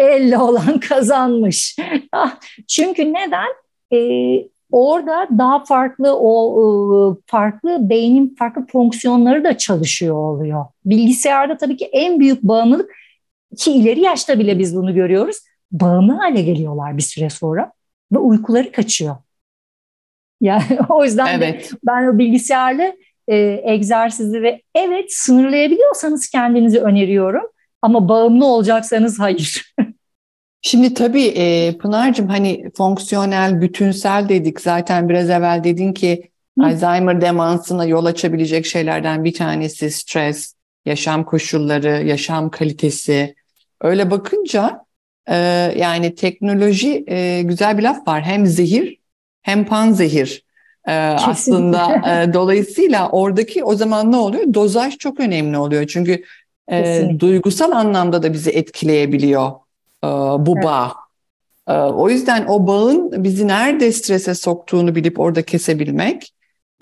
[0.00, 1.76] Elle olan kazanmış.
[2.12, 3.48] Ah, çünkü neden?
[3.92, 10.66] Ee, orada daha farklı o farklı beynin farklı fonksiyonları da çalışıyor oluyor.
[10.84, 12.90] Bilgisayarda tabii ki en büyük bağımlılık
[13.56, 15.36] ki ileri yaşta bile biz bunu görüyoruz.
[15.72, 17.72] Bağımlı hale geliyorlar bir süre sonra
[18.12, 19.16] ve uykuları kaçıyor.
[20.40, 21.72] Yani o yüzden evet.
[21.72, 22.96] de ben o bilgisayarlı
[23.28, 27.42] e, egzersizi ve evet sınırlayabiliyorsanız kendinizi öneriyorum
[27.82, 29.74] ama bağımlı olacaksanız hayır.
[30.62, 34.60] Şimdi tabii e, Pınar'cığım hani fonksiyonel, bütünsel dedik.
[34.60, 36.66] Zaten biraz evvel dedin ki Hı.
[36.66, 43.34] Alzheimer demansına yol açabilecek şeylerden bir tanesi stres, yaşam koşulları, yaşam kalitesi.
[43.80, 44.84] Öyle bakınca
[45.26, 45.36] e,
[45.76, 48.22] yani teknoloji e, güzel bir laf var.
[48.22, 48.98] Hem zehir
[49.42, 50.44] hem panzehir.
[50.88, 54.54] E, aslında e, dolayısıyla oradaki o zaman ne oluyor?
[54.54, 55.86] Dozaj çok önemli oluyor.
[55.86, 56.22] Çünkü
[56.70, 59.50] e, duygusal anlamda da bizi etkileyebiliyor
[60.04, 60.08] e,
[60.46, 60.64] bu evet.
[60.64, 60.92] bağ.
[61.68, 66.32] E, o yüzden o bağın bizi nerede strese soktuğunu bilip orada kesebilmek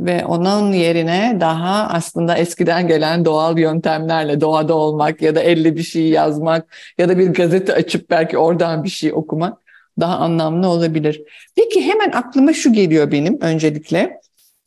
[0.00, 5.82] ve onun yerine daha aslında eskiden gelen doğal yöntemlerle doğada olmak ya da elle bir
[5.82, 9.58] şey yazmak ya da bir gazete açıp belki oradan bir şey okumak
[10.00, 11.22] daha anlamlı olabilir.
[11.56, 14.20] Peki hemen aklıma şu geliyor benim öncelikle.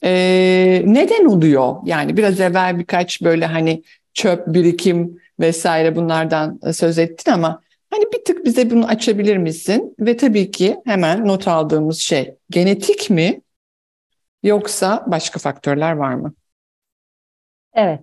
[0.04, 1.76] Ee, neden oluyor?
[1.86, 8.26] Yani biraz evvel birkaç böyle hani çöp birikim vesaire bunlardan söz ettin ama hani bir
[8.26, 9.96] tık bize bunu açabilir misin?
[10.00, 13.42] Ve tabii ki hemen not aldığımız şey genetik mi
[14.44, 16.34] yoksa başka faktörler var mı?
[17.74, 18.00] Evet.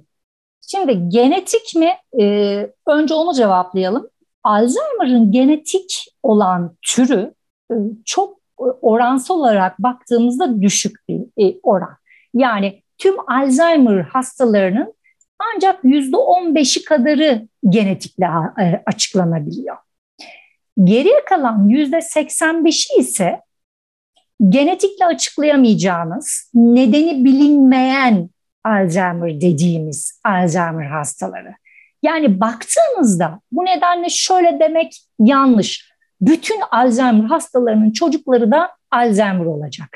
[0.71, 1.93] Şimdi genetik mi?
[2.21, 4.09] Ee, önce onu cevaplayalım.
[4.45, 7.35] Alzheimer'ın genetik olan türü
[7.71, 11.97] e, çok oransal olarak baktığımızda düşük bir e, oran.
[12.35, 14.95] Yani tüm Alzheimer hastalarının
[15.39, 18.27] ancak yüzde on beşi kadarı genetikle
[18.61, 19.77] e, açıklanabiliyor.
[20.85, 23.41] Geriye kalan yüzde seksen beşi ise
[24.49, 28.31] genetikle açıklayamayacağınız, nedeni bilinmeyen
[28.65, 31.55] Alzheimer dediğimiz Alzheimer hastaları.
[32.03, 35.93] Yani baktığınızda bu nedenle şöyle demek yanlış.
[36.21, 39.89] Bütün Alzheimer hastalarının çocukları da Alzheimer olacak.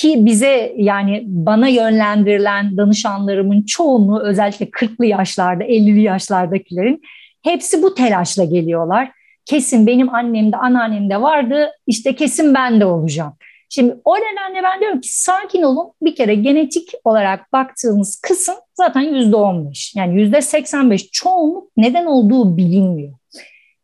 [0.00, 7.02] Ki bize yani bana yönlendirilen danışanlarımın çoğunu özellikle 40'lı yaşlarda, 50'li yaşlardakilerin
[7.42, 9.12] hepsi bu telaşla geliyorlar.
[9.44, 13.32] Kesin benim annem de anneannem de vardı işte kesin ben de olacağım.
[13.68, 15.92] Şimdi o nedenle ben diyorum ki sakin olun.
[16.02, 19.94] Bir kere genetik olarak baktığımız kısım zaten yüzde on beş.
[19.96, 23.12] Yani yüzde seksen beş çoğunluk neden olduğu bilinmiyor.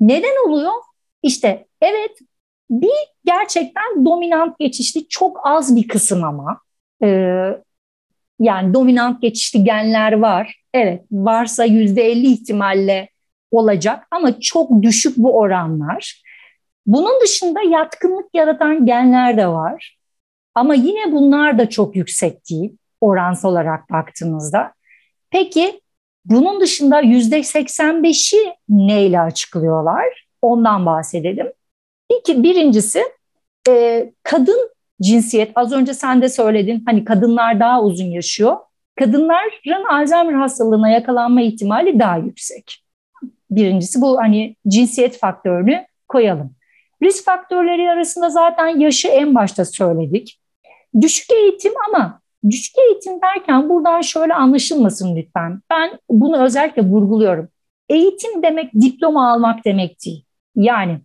[0.01, 0.73] Neden oluyor?
[1.23, 2.19] İşte evet
[2.71, 2.91] bir
[3.25, 6.61] gerçekten dominant geçişli çok az bir kısım ama
[7.03, 7.09] e,
[8.41, 10.63] yani dominant geçişli genler var.
[10.75, 13.09] Evet varsa yüzde elli ihtimalle
[13.51, 16.23] olacak ama çok düşük bu oranlar.
[16.87, 19.99] Bunun dışında yatkınlık yaratan genler de var.
[20.55, 24.73] Ama yine bunlar da çok yüksek değil oransal olarak baktığımızda.
[25.31, 25.81] Peki
[26.25, 30.27] bunun dışında yüzde 85'i neyle açıklıyorlar?
[30.43, 31.53] Ondan bahsedelim.
[32.11, 33.03] İki, birincisi
[33.69, 34.71] e, kadın
[35.03, 35.53] cinsiyet.
[35.55, 38.57] Az önce sen de söyledin hani kadınlar daha uzun yaşıyor.
[38.99, 42.85] Kadınların Alzheimer hastalığına yakalanma ihtimali daha yüksek.
[43.51, 46.55] Birincisi bu hani cinsiyet faktörünü koyalım.
[47.03, 50.41] Risk faktörleri arasında zaten yaşı en başta söyledik.
[51.01, 55.61] Düşük eğitim ama düşük eğitim derken buradan şöyle anlaşılmasın lütfen.
[55.71, 57.49] Ben bunu özellikle vurguluyorum.
[57.89, 60.25] Eğitim demek diploma almak demek değil.
[60.57, 61.01] Yani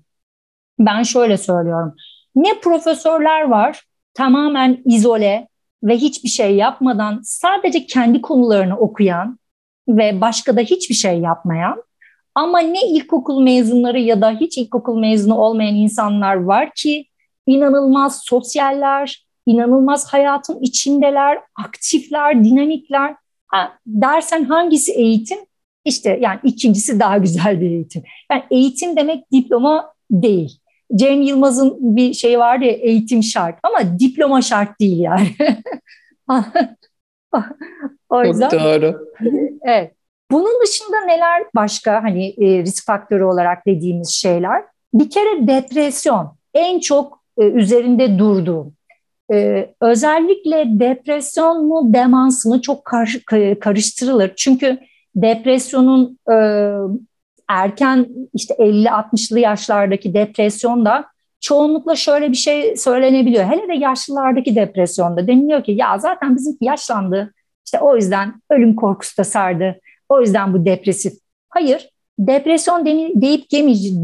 [0.86, 1.96] ben şöyle söylüyorum.
[2.36, 5.48] Ne profesörler var tamamen izole
[5.84, 9.40] ve hiçbir şey yapmadan sadece kendi konularını okuyan
[9.88, 11.84] ve başka da hiçbir şey yapmayan
[12.36, 17.06] ama ne ilkokul mezunları ya da hiç ilkokul mezunu olmayan insanlar var ki
[17.48, 23.16] inanılmaz sosyaller, inanılmaz hayatın içindeler, aktifler, dinamikler.
[23.48, 25.40] Ha, dersen hangisi eğitim?
[25.86, 28.04] İşte yani ikincisi daha güzel bir eğitim.
[28.32, 30.61] Yani eğitim demek diploma değil.
[30.96, 35.28] Cem Yılmaz'ın bir şey vardı ya eğitim şart ama diploma şart değil yani.
[38.10, 39.08] o yüzden, Çok doğru.
[39.64, 39.94] Evet.
[40.32, 44.64] Bunun dışında neler başka hani e, risk faktörü olarak dediğimiz şeyler?
[44.94, 48.74] Bir kere depresyon en çok e, üzerinde durduğum.
[49.34, 52.86] E, özellikle depresyon mu demans mı çok
[53.62, 54.34] karıştırılır.
[54.36, 54.80] Çünkü
[55.16, 56.20] depresyonun
[57.52, 61.06] erken işte 50-60'lı yaşlardaki depresyon da
[61.42, 63.46] çoğunlukla şöyle bir şey söylenebiliyor.
[63.46, 67.34] Hele de yaşlılardaki depresyonda deniliyor ki ya zaten bizimki yaşlandı.
[67.66, 69.80] İşte o yüzden ölüm korkusu da sardı.
[70.10, 71.14] O yüzden bu depresif.
[71.50, 72.86] Hayır, depresyon
[73.16, 73.50] deyip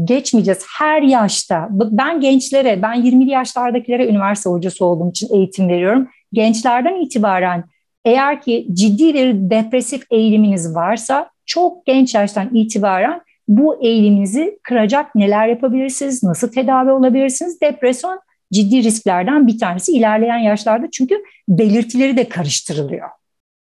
[0.04, 1.68] geçmeyeceğiz her yaşta.
[1.70, 6.08] Ben gençlere, ben 20'li yaşlardakilere üniversite hocası olduğum için eğitim veriyorum.
[6.32, 7.64] Gençlerden itibaren
[8.04, 15.48] eğer ki ciddi bir depresif eğiliminiz varsa çok genç yaştan itibaren bu eğiliminizi kıracak neler
[15.48, 17.60] yapabilirsiniz, nasıl tedavi olabilirsiniz?
[17.60, 18.20] Depresyon
[18.52, 23.08] ciddi risklerden bir tanesi ilerleyen yaşlarda çünkü belirtileri de karıştırılıyor.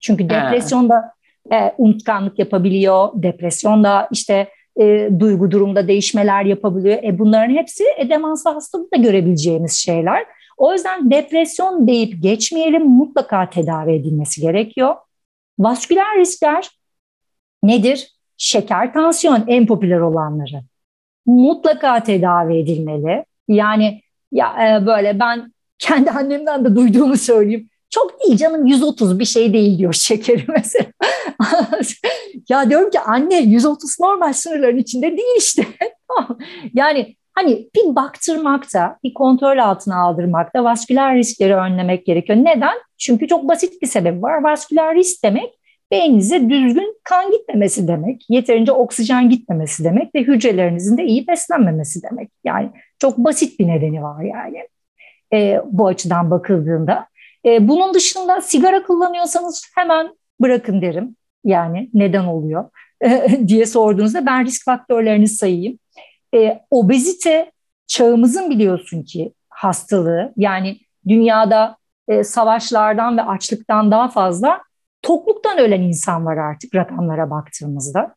[0.01, 1.13] Çünkü depresyonda
[1.53, 4.49] e, unutkanlık yapabiliyor, depresyonda işte
[4.81, 7.03] e, duygu durumda değişmeler yapabiliyor.
[7.03, 10.27] E, bunların hepsi e, demanslı hastalıkta görebileceğimiz şeyler.
[10.57, 14.97] O yüzden depresyon deyip geçmeyelim mutlaka tedavi edilmesi gerekiyor.
[15.59, 16.71] Vasküler riskler
[17.63, 18.14] nedir?
[18.45, 20.63] Şeker, tansiyon en popüler olanları.
[21.27, 23.25] Mutlaka tedavi edilmeli.
[23.49, 24.01] Yani
[24.33, 27.69] ya e, böyle ben kendi annemden de duyduğumu söyleyeyim.
[27.91, 30.87] Çok değil canım 130 bir şey değil diyor şekeri mesela.
[32.49, 35.67] ya diyorum ki anne 130 normal sınırların içinde değil işte.
[36.75, 42.39] yani hani bir baktırmakta, bir kontrol altına aldırmakta vasküler riskleri önlemek gerekiyor.
[42.39, 42.79] Neden?
[42.99, 44.43] Çünkü çok basit bir sebep var.
[44.43, 51.05] Vasküler risk demek beyninize düzgün kan gitmemesi demek, yeterince oksijen gitmemesi demek ve hücrelerinizin de
[51.05, 52.31] iyi beslenmemesi demek.
[52.45, 54.69] Yani çok basit bir nedeni var yani
[55.33, 57.07] e, bu açıdan bakıldığında.
[57.47, 61.17] E, bunun dışında sigara kullanıyorsanız hemen bırakın derim.
[61.45, 62.65] Yani neden oluyor
[63.47, 65.79] diye sorduğunuzda ben risk faktörlerini sayayım.
[66.35, 67.53] E, obezite
[67.87, 71.77] çağımızın biliyorsun ki hastalığı yani dünyada
[72.09, 74.61] e, savaşlardan ve açlıktan daha fazla
[75.05, 78.15] tokluktan ölen insan var artık rakamlara baktığımızda.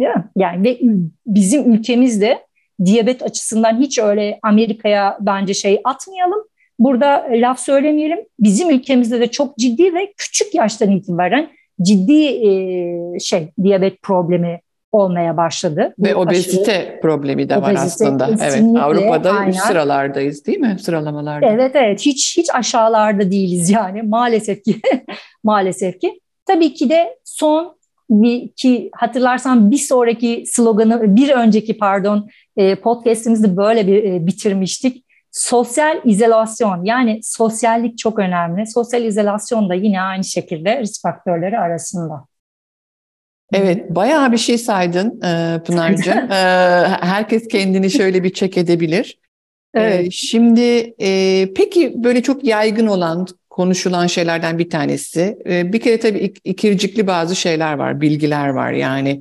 [0.00, 0.24] Değil mi?
[0.36, 0.78] Yani ve
[1.26, 2.46] bizim ülkemizde
[2.84, 6.42] diyabet açısından hiç öyle Amerika'ya bence şey atmayalım.
[6.78, 8.18] Burada laf söylemeyelim.
[8.40, 11.50] Bizim ülkemizde de çok ciddi ve küçük yaştan itibaren
[11.82, 12.40] ciddi
[13.20, 14.60] şey diyabet problemi
[14.92, 15.94] olmaya başladı.
[15.98, 18.28] Ve Bu obezite aşırı, problemi de var aslında.
[18.42, 19.50] Evet, Avrupa'da aynen.
[19.50, 21.46] üst sıralardayız değil mi sıralamalarda?
[21.46, 24.80] Evet evet hiç hiç aşağılarda değiliz yani maalesef ki
[25.44, 26.20] maalesef ki.
[26.46, 27.76] Tabii ki de son
[28.10, 35.06] bir, ki hatırlarsan bir sonraki sloganı bir önceki pardon e, podcast'imizi böyle bir e, bitirmiştik.
[35.32, 38.66] Sosyal izolasyon yani sosyallik çok önemli.
[38.66, 42.24] Sosyal izolasyon da yine aynı şekilde risk faktörleri arasında.
[43.52, 46.16] Evet, bayağı bir şey saydın e, Pınar'cığım.
[46.30, 46.34] e,
[47.00, 49.18] herkes kendini şöyle bir çek edebilir.
[49.74, 50.12] E, evet.
[50.12, 50.94] Şimdi
[51.56, 55.38] peki böyle çok yaygın olan, konuşulan şeylerden bir tanesi.
[55.46, 58.72] Bir kere tabii ik- ikircikli bazı şeyler var, bilgiler var.
[58.72, 59.20] Yani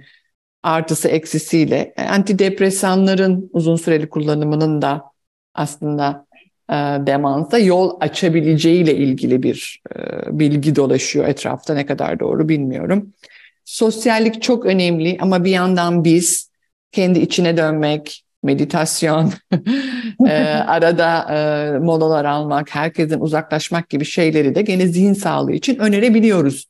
[0.64, 1.94] artısı eksisiyle.
[2.10, 5.04] Antidepresanların uzun süreli kullanımının da
[5.54, 6.26] aslında
[7.08, 9.82] demansa yol açabileceğiyle ilgili bir
[10.28, 11.74] bilgi dolaşıyor etrafta.
[11.74, 13.14] Ne kadar doğru bilmiyorum.
[13.66, 16.52] Sosyallik çok önemli ama bir yandan biz
[16.92, 19.34] kendi içine dönmek, meditasyon,
[20.28, 20.32] e,
[20.68, 26.66] arada e, molalar almak, herkesten uzaklaşmak gibi şeyleri de gene zihin sağlığı için önerebiliyoruz.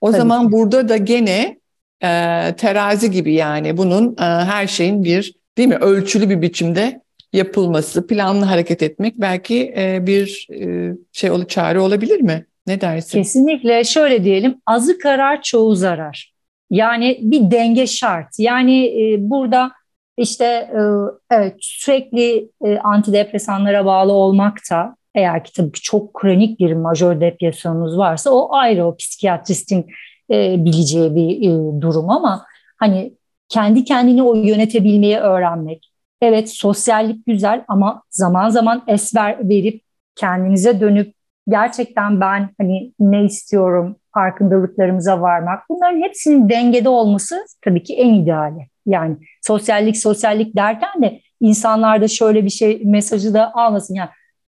[0.00, 0.52] O Tabii zaman ki.
[0.52, 1.58] burada da gene
[2.02, 2.08] e,
[2.56, 7.02] terazi gibi yani bunun e, her şeyin bir değil mi ölçülü bir biçimde
[7.32, 12.46] yapılması, planlı hareket etmek belki e, bir e, şey çare olabilir mi?
[12.66, 13.18] Ne dersin?
[13.18, 16.31] Kesinlikle şöyle diyelim azı karar çoğu zarar.
[16.72, 18.38] Yani bir denge şart.
[18.38, 19.72] Yani e, burada
[20.16, 20.80] işte e,
[21.30, 27.98] evet sürekli e, antidepresanlara bağlı olmak da eğer ki tabii çok kronik bir majör depresyonunuz
[27.98, 29.86] varsa o ayrı o psikiyatristin
[30.30, 33.12] e, bileceği bir e, durum ama hani
[33.48, 35.92] kendi kendini o yönetebilmeyi öğrenmek.
[36.22, 39.82] Evet sosyallik güzel ama zaman zaman esver verip
[40.14, 41.14] kendinize dönüp
[41.48, 45.62] gerçekten ben hani ne istiyorum farkındalıklarımıza varmak.
[45.68, 48.66] Bunların hepsinin dengede olması tabii ki en ideali.
[48.86, 53.94] Yani sosyallik sosyallik derken de insanlarda şöyle bir şey mesajı da almasın.
[53.94, 54.10] Yani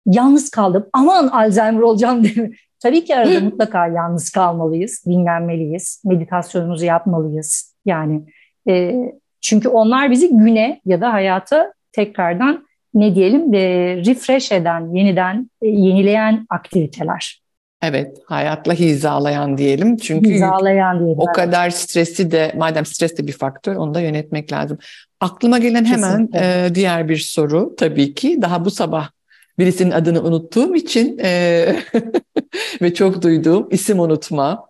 [0.07, 2.51] yalnız kaldım aman Alzheimer olacağım diye.
[2.83, 7.75] Tabii ki arada mutlaka yalnız kalmalıyız, dinlenmeliyiz, meditasyonumuzu yapmalıyız.
[7.85, 8.23] Yani
[8.69, 8.95] e,
[9.41, 13.59] çünkü onlar bizi güne ya da hayata tekrardan ne diyelim e,
[13.97, 17.46] refresh eden, yeniden e, yenileyen aktiviteler.
[17.83, 19.97] Evet, hayatla hizalayan diyelim.
[19.97, 24.53] Çünkü hizalayan diyelim, o kadar stresi de, madem stres de bir faktör, onu da yönetmek
[24.53, 24.79] lazım.
[25.21, 28.39] Aklıma gelen hemen e, diğer bir soru tabii ki.
[28.43, 29.11] Daha bu sabah
[29.59, 31.77] birisinin adını unuttuğum için e,
[32.83, 34.67] ve çok duyduğum isim unutma.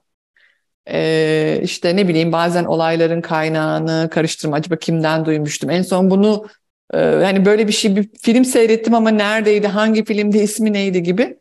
[0.90, 4.56] E, işte ne bileyim bazen olayların kaynağını karıştırma.
[4.56, 5.70] Acaba kimden duymuştum?
[5.70, 6.46] En son bunu
[6.94, 11.38] Ee, hani böyle bir şey bir film seyrettim ama neredeydi, hangi filmde, ismi neydi gibi.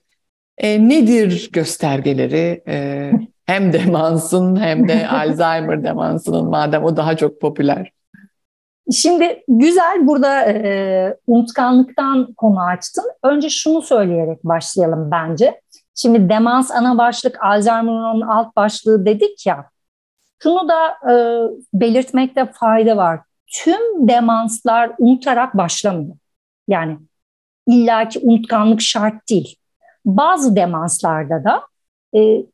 [0.57, 2.63] E, nedir göstergeleri?
[2.67, 3.11] E,
[3.45, 7.91] hem demansın hem de Alzheimer demansının madem o daha çok popüler.
[8.93, 13.05] Şimdi güzel burada e, unutkanlıktan konu açtın.
[13.23, 15.61] Önce şunu söyleyerek başlayalım bence.
[15.95, 19.69] Şimdi demans ana başlık, Alzheimer'ın alt başlığı dedik ya.
[20.43, 21.13] Şunu da e,
[21.73, 23.19] belirtmekte fayda var.
[23.47, 26.15] Tüm demanslar unutarak başlamıyor.
[26.67, 26.97] Yani
[27.67, 29.55] illaki unutkanlık şart değil.
[30.05, 31.61] Bazı demanslarda da
[32.19, 32.45] e,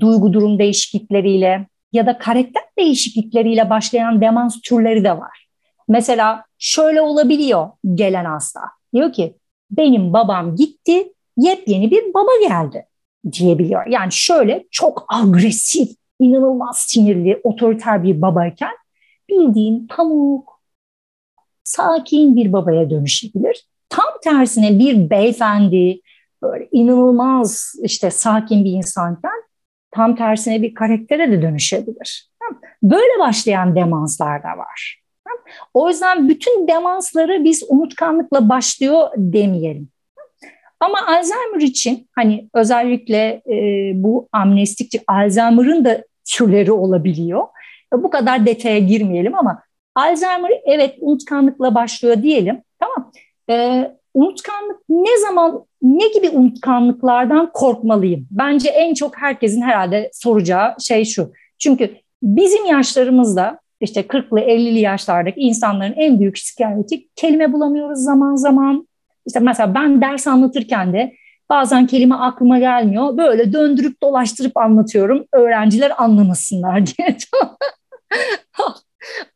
[0.00, 5.46] duygu durum değişiklikleriyle ya da karakter değişiklikleriyle başlayan demans türleri de var.
[5.88, 8.60] Mesela şöyle olabiliyor gelen hasta.
[8.94, 9.36] Diyor ki
[9.70, 12.86] benim babam gitti, yepyeni bir baba geldi
[13.32, 13.86] diyebiliyor.
[13.86, 15.88] Yani şöyle çok agresif,
[16.20, 18.72] inanılmaz sinirli, otoriter bir babayken
[19.28, 20.60] bildiğin pamuk,
[21.64, 23.66] sakin bir babaya dönüşebilir.
[23.88, 26.00] Tam tersine bir beyefendi,
[26.42, 29.42] böyle inanılmaz işte sakin bir insanken
[29.90, 32.32] tam tersine bir karaktere de dönüşebilir.
[32.82, 35.02] Böyle başlayan demanslar da var.
[35.74, 39.88] O yüzden bütün demansları biz unutkanlıkla başlıyor demeyelim.
[40.80, 47.42] Ama Alzheimer için hani özellikle e, bu amnestikçi Alzheimer'ın da türleri olabiliyor.
[47.92, 49.62] Bu kadar detaya girmeyelim ama
[49.94, 52.62] Alzheimer evet unutkanlıkla başlıyor diyelim.
[52.80, 53.12] Tamam.
[53.50, 58.28] E, unutkanlık ne zaman ne gibi unutkanlıklardan korkmalıyım?
[58.30, 61.32] Bence en çok herkesin herhalde soracağı şey şu.
[61.58, 61.90] Çünkü
[62.22, 68.88] bizim yaşlarımızda işte 40'lı 50'li yaşlardaki insanların en büyük şikayeti kelime bulamıyoruz zaman zaman.
[69.26, 71.12] İşte mesela ben ders anlatırken de
[71.50, 73.16] bazen kelime aklıma gelmiyor.
[73.16, 75.24] Böyle döndürüp dolaştırıp anlatıyorum.
[75.32, 77.16] Öğrenciler anlamasınlar diye.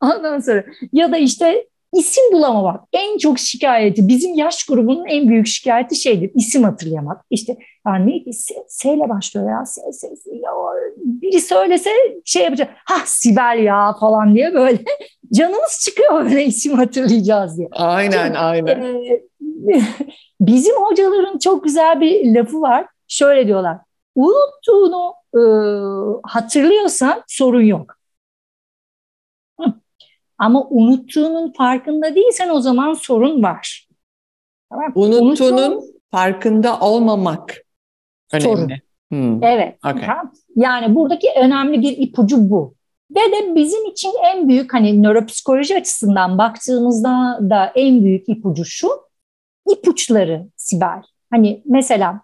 [0.01, 1.67] Ondan sonra ya da işte
[1.99, 7.25] isim bulamamak en çok şikayeti bizim yaş grubunun en büyük şikayeti şeydir isim hatırlayamak.
[7.31, 7.57] İşte
[7.87, 10.51] yani neydi S, S ile başlıyor ya, S, S, S, ya
[10.97, 11.91] biri söylese
[12.25, 14.79] şey yapacak ha Sibel ya falan diye böyle
[15.35, 17.69] canımız çıkıyor böyle isim hatırlayacağız diye.
[17.73, 18.83] Aynen Çünkü, aynen.
[18.83, 19.23] E,
[20.41, 23.77] bizim hocaların çok güzel bir lafı var şöyle diyorlar
[24.17, 25.41] unuttuğunu e,
[26.23, 27.96] hatırlıyorsan sorun yok.
[30.38, 33.88] Ama unuttuğunun farkında değilsen o zaman sorun var.
[34.70, 34.92] Tamam.
[34.94, 37.64] Unuttuğunun Unuttuğun, farkında olmamak
[38.33, 38.44] önemli.
[38.44, 38.70] Sorun.
[39.11, 39.42] Hmm.
[39.42, 39.79] Evet.
[39.79, 40.07] Okay.
[40.07, 40.33] Tamam.
[40.57, 42.75] Yani buradaki önemli bir ipucu bu.
[43.11, 48.88] Ve de bizim için en büyük hani nöropsikoloji açısından baktığımızda da en büyük ipucu şu.
[49.72, 51.03] İpuçları Sibel.
[51.31, 52.20] Hani mesela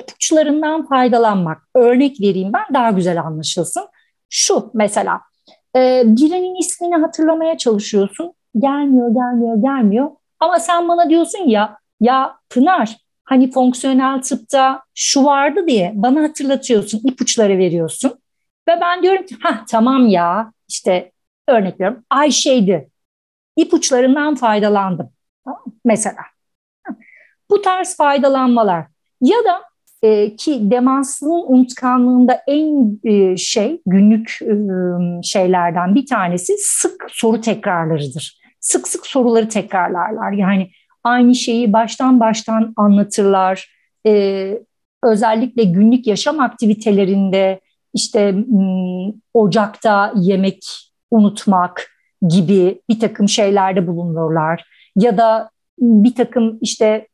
[0.00, 1.68] ipuçlarından faydalanmak.
[1.74, 3.84] Örnek vereyim ben daha güzel anlaşılsın.
[4.28, 5.20] Şu mesela
[5.76, 8.32] e, birinin ismini hatırlamaya çalışıyorsun.
[8.58, 10.10] Gelmiyor, gelmiyor, gelmiyor.
[10.40, 17.00] Ama sen bana diyorsun ya, ya Pınar hani fonksiyonel tıpta şu vardı diye bana hatırlatıyorsun,
[17.04, 18.10] ipuçları veriyorsun.
[18.68, 21.12] Ve ben diyorum ki ha tamam ya işte
[21.48, 22.90] örnek veriyorum Ayşe'ydi.
[23.56, 25.10] İpuçlarından faydalandım.
[25.44, 26.16] Tamam, mesela.
[27.50, 28.86] Bu tarz faydalanmalar.
[29.20, 29.62] Ya da
[30.06, 34.52] e, ki demansının unutkanlığında en e, şey günlük e,
[35.22, 38.40] şeylerden bir tanesi sık soru tekrarlarıdır.
[38.60, 40.32] Sık sık soruları tekrarlarlar.
[40.32, 40.70] Yani
[41.04, 43.70] aynı şeyi baştan baştan anlatırlar.
[44.06, 44.58] E,
[45.02, 47.60] özellikle günlük yaşam aktivitelerinde
[47.94, 50.62] işte m, ocakta yemek
[51.10, 51.90] unutmak
[52.28, 54.64] gibi bir takım şeylerde bulunurlar.
[54.96, 57.06] Ya da bir takım işte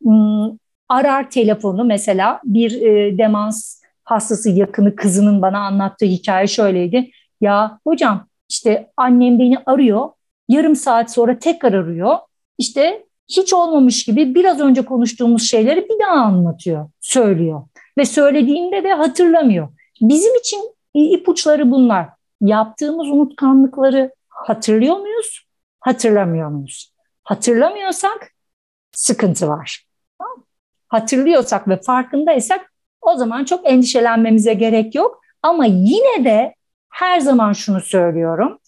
[0.92, 7.10] arar telefonu mesela bir e, demans hastası yakını kızının bana anlattığı hikaye şöyleydi.
[7.40, 10.08] Ya hocam işte annem beni arıyor
[10.48, 12.18] yarım saat sonra tekrar arıyor.
[12.58, 17.62] İşte hiç olmamış gibi biraz önce konuştuğumuz şeyleri bir daha anlatıyor, söylüyor.
[17.98, 19.68] Ve söylediğinde de hatırlamıyor.
[20.00, 22.08] Bizim için ipuçları bunlar.
[22.40, 25.46] Yaptığımız unutkanlıkları hatırlıyor muyuz?
[25.80, 26.92] Hatırlamıyor muyuz?
[27.24, 28.32] Hatırlamıyorsak
[28.92, 29.91] sıkıntı var
[30.92, 35.20] hatırlıyorsak ve farkındaysak o zaman çok endişelenmemize gerek yok.
[35.42, 36.54] Ama yine de
[36.90, 38.58] her zaman şunu söylüyorum.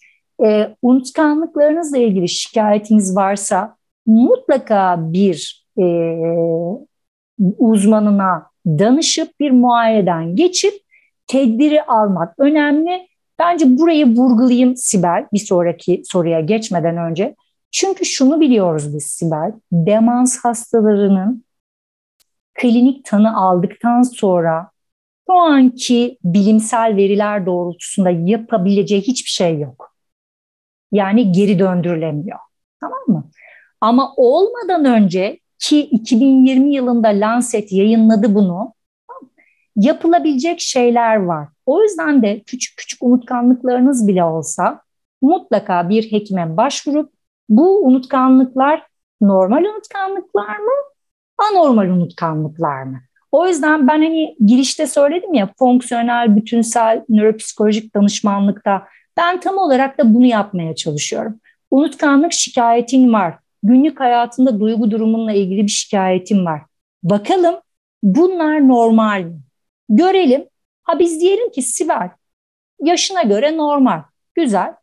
[0.45, 5.83] E, unutkanlıklarınızla ilgili şikayetiniz varsa mutlaka bir e,
[7.57, 10.73] uzmanına danışıp bir muayeneden geçip
[11.27, 13.07] tedbiri almak önemli.
[13.39, 17.35] Bence burayı vurgulayayım Sibel bir sonraki soruya geçmeden önce.
[17.71, 21.45] Çünkü şunu biliyoruz biz Sibel, demans hastalarının
[22.55, 24.69] klinik tanı aldıktan sonra
[25.27, 29.95] şu anki bilimsel veriler doğrultusunda yapabileceği hiçbir şey yok.
[30.91, 32.39] Yani geri döndürülemiyor.
[32.79, 33.29] Tamam mı?
[33.81, 38.73] Ama olmadan önce ki 2020 yılında Lancet yayınladı bunu.
[39.75, 41.47] Yapılabilecek şeyler var.
[41.65, 44.81] O yüzden de küçük küçük unutkanlıklarınız bile olsa
[45.21, 47.13] mutlaka bir hekime başvurup
[47.49, 48.87] bu unutkanlıklar
[49.21, 50.73] normal unutkanlıklar mı,
[51.37, 53.01] anormal unutkanlıklar mı?
[53.31, 60.13] O yüzden ben hani girişte söyledim ya fonksiyonel, bütünsel, nöropsikolojik danışmanlıkta ben tam olarak da
[60.13, 61.39] bunu yapmaya çalışıyorum.
[61.71, 63.35] Unutkanlık şikayetin var.
[63.63, 66.61] Günlük hayatında duygu durumunla ilgili bir şikayetin var.
[67.03, 67.55] Bakalım
[68.03, 69.39] bunlar normal mi?
[69.89, 70.45] Görelim.
[70.83, 72.09] Ha biz diyelim ki Sibel
[72.81, 74.01] yaşına göre normal.
[74.35, 74.75] Güzel.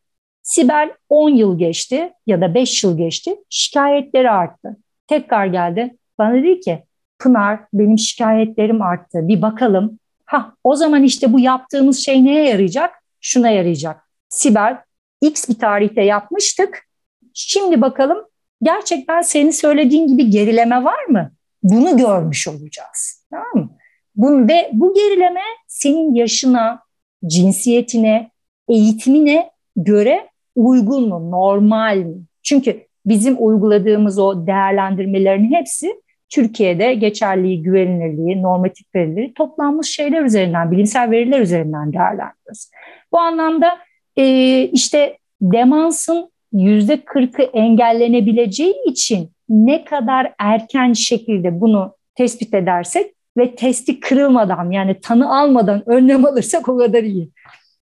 [0.43, 3.37] Sibel 10 yıl geçti ya da 5 yıl geçti.
[3.51, 4.77] Şikayetleri arttı.
[5.07, 5.97] Tekrar geldi.
[6.19, 6.85] Bana dedi ki
[7.19, 9.29] Pınar benim şikayetlerim arttı.
[9.29, 9.99] Bir bakalım.
[10.25, 12.95] Ha o zaman işte bu yaptığımız şey neye yarayacak?
[13.21, 14.09] Şuna yarayacak.
[14.29, 14.79] Sibel
[15.21, 16.87] X bir tarihte yapmıştık.
[17.35, 18.19] Şimdi bakalım
[18.63, 21.33] gerçekten senin söylediğin gibi gerileme var mı?
[21.63, 23.27] Bunu görmüş olacağız.
[23.31, 23.71] Tamam mı?
[24.17, 26.83] Bu, ve bu gerileme senin yaşına,
[27.27, 28.31] cinsiyetine,
[28.69, 32.23] eğitimine göre uygun mu, normal mi?
[32.43, 41.11] Çünkü bizim uyguladığımız o değerlendirmelerin hepsi Türkiye'de geçerliği, güvenilirliği, normatif verileri toplanmış şeyler üzerinden, bilimsel
[41.11, 42.71] veriler üzerinden değerlendiriyoruz.
[43.13, 43.79] Bu anlamda
[44.17, 53.55] e, işte demansın yüzde kırkı engellenebileceği için ne kadar erken şekilde bunu tespit edersek ve
[53.55, 57.31] testi kırılmadan yani tanı almadan önlem alırsak o kadar iyi.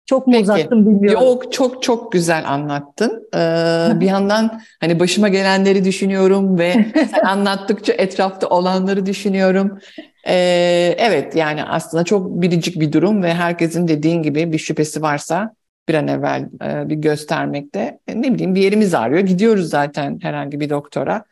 [0.05, 0.43] Çok mu Peki.
[0.43, 1.23] uzattım bilmiyorum.
[1.23, 3.29] Yok çok çok güzel anlattın.
[3.35, 6.85] Ee, bir yandan hani başıma gelenleri düşünüyorum ve
[7.25, 9.79] anlattıkça etrafta olanları düşünüyorum.
[10.27, 15.53] Ee, evet yani aslında çok biricik bir durum ve herkesin dediğin gibi bir şüphesi varsa
[15.89, 17.99] bir an evvel e, bir göstermekte.
[18.07, 19.21] E, ne bileyim bir yerimiz ağrıyor.
[19.21, 21.23] Gidiyoruz zaten herhangi bir doktora.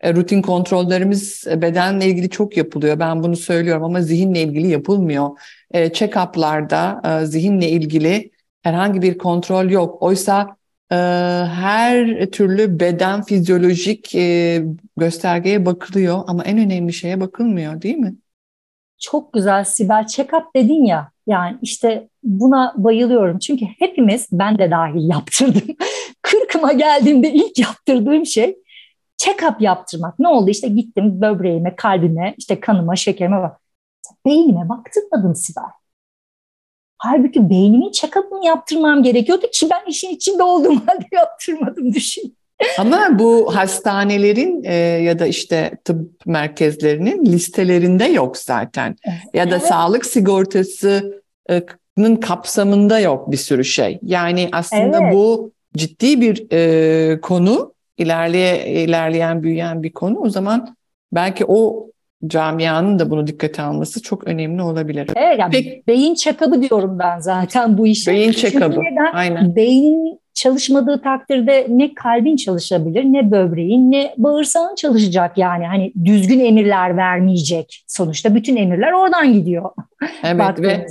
[0.00, 2.98] E, rutin kontrollerimiz e, bedenle ilgili çok yapılıyor.
[2.98, 5.28] Ben bunu söylüyorum ama zihinle ilgili yapılmıyor.
[5.72, 8.30] E, check-up'larda e, zihinle ilgili
[8.62, 10.02] herhangi bir kontrol yok.
[10.02, 10.56] Oysa
[10.92, 10.96] e,
[11.54, 14.12] her türlü beden fizyolojik
[14.96, 18.14] göstergeye bakılıyor ama en önemli şeye bakılmıyor değil mi?
[18.98, 20.04] Çok güzel Sibel.
[20.04, 23.38] Check-up dedin ya yani işte buna bayılıyorum.
[23.38, 25.76] Çünkü hepimiz ben de dahil yaptırdım.
[26.22, 28.56] Kırkıma geldiğimde ilk yaptırdığım şey
[29.18, 30.18] check-up yaptırmak.
[30.18, 30.50] Ne oldu?
[30.50, 33.61] İşte gittim böbreğime, kalbime, işte kanıma, şekerime bak.
[34.26, 35.62] Beynime baktırmadım Sibel.
[36.98, 42.36] Halbuki beynimin check-up'ını yaptırmam gerekiyordu ki ben işin içinde olduğum halde yaptırmadım düşün.
[42.78, 48.96] Ama bu hastanelerin e, ya da işte tıp merkezlerinin listelerinde yok zaten.
[49.34, 49.66] Ya da evet.
[49.66, 53.98] sağlık sigortasının kapsamında yok bir sürü şey.
[54.02, 55.14] Yani aslında evet.
[55.14, 60.18] bu ciddi bir e, konu, ilerleye ilerleyen büyüyen bir konu.
[60.18, 60.76] O zaman
[61.12, 61.86] belki o
[62.26, 65.10] camianın da bunu dikkate alması çok önemli olabilir.
[65.16, 68.12] Evet, yani Peki, beyin çakabı diyorum ben zaten bu işe.
[68.12, 68.80] Beyin çakabı,
[69.12, 69.56] aynen.
[69.56, 75.66] Beyin çalışmadığı takdirde ne kalbin çalışabilir, ne böbreğin, ne bağırsağın çalışacak yani.
[75.66, 77.84] Hani düzgün emirler vermeyecek.
[77.86, 79.70] Sonuçta bütün emirler oradan gidiyor.
[80.24, 80.86] Evet ve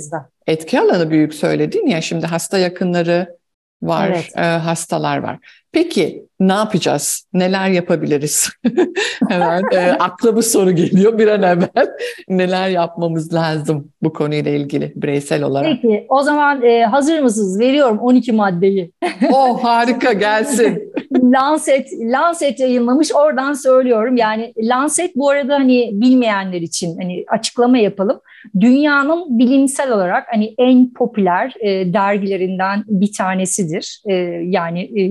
[0.46, 3.36] etki alanı büyük söyledin ya şimdi hasta yakınları
[3.82, 4.32] var, evet.
[4.36, 5.38] e, hastalar var.
[5.72, 7.26] Peki ne yapacağız?
[7.32, 8.50] Neler yapabiliriz?
[9.28, 11.88] Hemen e, akla bu soru geliyor bir an evvel.
[12.28, 15.72] Neler yapmamız lazım bu konuyla ilgili bireysel olarak?
[15.82, 17.60] Peki o zaman e, hazır mısınız?
[17.60, 18.92] Veriyorum 12 maddeyi.
[19.32, 20.92] oh harika gelsin.
[21.22, 24.16] Lancet, Lancet yayınlamış oradan söylüyorum.
[24.16, 28.20] Yani Lancet bu arada hani bilmeyenler için hani açıklama yapalım
[28.60, 34.02] dünyanın bilimsel olarak hani en popüler e, dergilerinden bir tanesidir.
[34.08, 34.14] E,
[34.44, 35.02] yani e,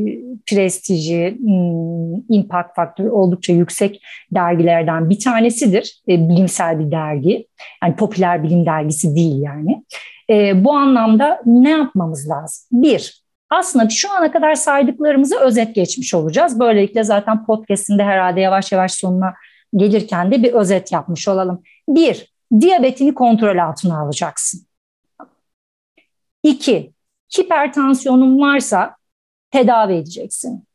[0.45, 4.01] prestiji, hmm, impact faktörü oldukça yüksek
[4.31, 6.01] dergilerden bir tanesidir.
[6.09, 7.47] E, bilimsel bir dergi.
[7.83, 9.83] Yani popüler bilim dergisi değil yani.
[10.29, 12.67] E, bu anlamda ne yapmamız lazım?
[12.71, 16.59] Bir, aslında şu ana kadar saydıklarımızı özet geçmiş olacağız.
[16.59, 19.33] Böylelikle zaten podcast'inde herhalde yavaş yavaş sonuna
[19.75, 21.63] gelirken de bir özet yapmış olalım.
[21.89, 24.67] Bir, diyabetini kontrol altına alacaksın.
[26.43, 26.93] İki,
[27.37, 28.95] hipertansiyonun varsa
[29.51, 30.67] tedavi edeceksin.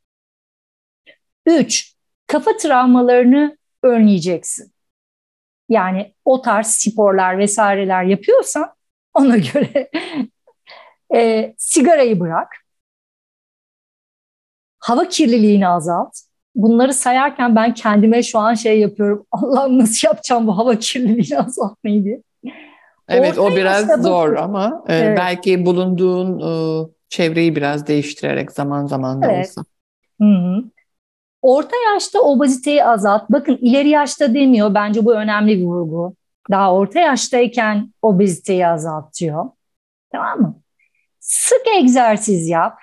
[1.46, 1.94] Üç,
[2.26, 4.72] kafa travmalarını önleyeceksin.
[5.68, 8.74] Yani o tarz sporlar vesaireler yapıyorsan
[9.14, 9.90] ona göre
[11.14, 12.56] e, sigarayı bırak.
[14.78, 16.18] Hava kirliliğini azalt
[16.57, 19.26] bunları sayarken ben kendime şu an şey yapıyorum.
[19.32, 22.22] Allah'ım nasıl yapacağım bu hava kirliliğini azaltmayı diye.
[23.09, 25.18] Evet Ortaya o biraz zor ama e, evet.
[25.18, 26.50] belki bulunduğun e,
[27.09, 29.46] çevreyi biraz değiştirerek zaman zaman da evet.
[29.46, 29.64] olsa.
[30.20, 30.64] Hı hı.
[31.42, 33.30] orta yaşta obeziteyi azalt.
[33.30, 34.74] Bakın ileri yaşta demiyor.
[34.74, 36.14] Bence bu önemli bir vurgu.
[36.50, 39.44] Daha orta yaştayken obeziteyi azaltıyor.
[40.12, 40.61] Tamam mı?
[41.20, 42.78] Sık egzersiz yap.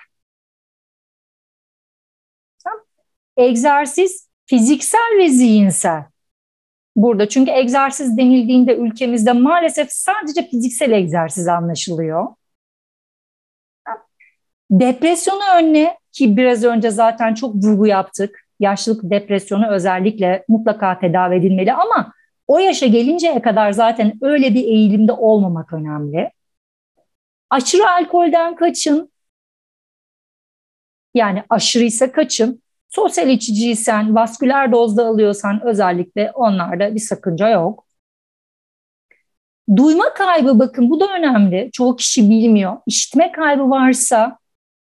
[3.36, 6.04] Egzersiz fiziksel ve zihinsel.
[6.96, 12.26] Burada çünkü egzersiz denildiğinde ülkemizde maalesef sadece fiziksel egzersiz anlaşılıyor.
[14.70, 18.40] Depresyonu önle ki biraz önce zaten çok vurgu yaptık.
[18.60, 22.12] Yaşlılık depresyonu özellikle mutlaka tedavi edilmeli ama
[22.46, 26.30] o yaşa gelinceye kadar zaten öyle bir eğilimde olmamak önemli.
[27.50, 29.12] Aşırı alkolden kaçın.
[31.14, 32.63] Yani aşırıysa kaçın.
[32.94, 37.84] Sosyal içiciysen, vasküler dozda alıyorsan özellikle onlarda bir sakınca yok.
[39.76, 41.70] Duyma kaybı bakın bu da önemli.
[41.72, 42.76] Çoğu kişi bilmiyor.
[42.86, 44.38] İşitme kaybı varsa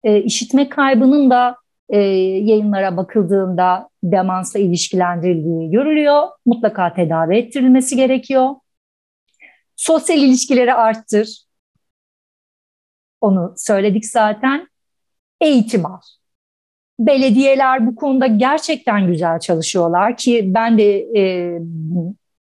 [0.05, 1.57] e, işitme kaybının da
[1.89, 6.29] e, yayınlara bakıldığında demansla ilişkilendirildiği görülüyor.
[6.47, 8.55] Mutlaka tedavi ettirilmesi gerekiyor.
[9.77, 11.45] Sosyal ilişkileri arttır.
[13.21, 14.69] Onu söyledik zaten.
[15.41, 16.01] Eğitim al.
[16.99, 21.53] Belediyeler bu konuda gerçekten güzel çalışıyorlar ki ben de e,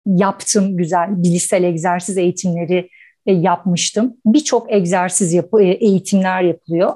[0.06, 2.90] yaptım güzel bilişsel egzersiz eğitimleri
[3.26, 4.18] e, yapmıştım.
[4.26, 6.94] Birçok egzersiz yapı, e, eğitimler yapılıyor.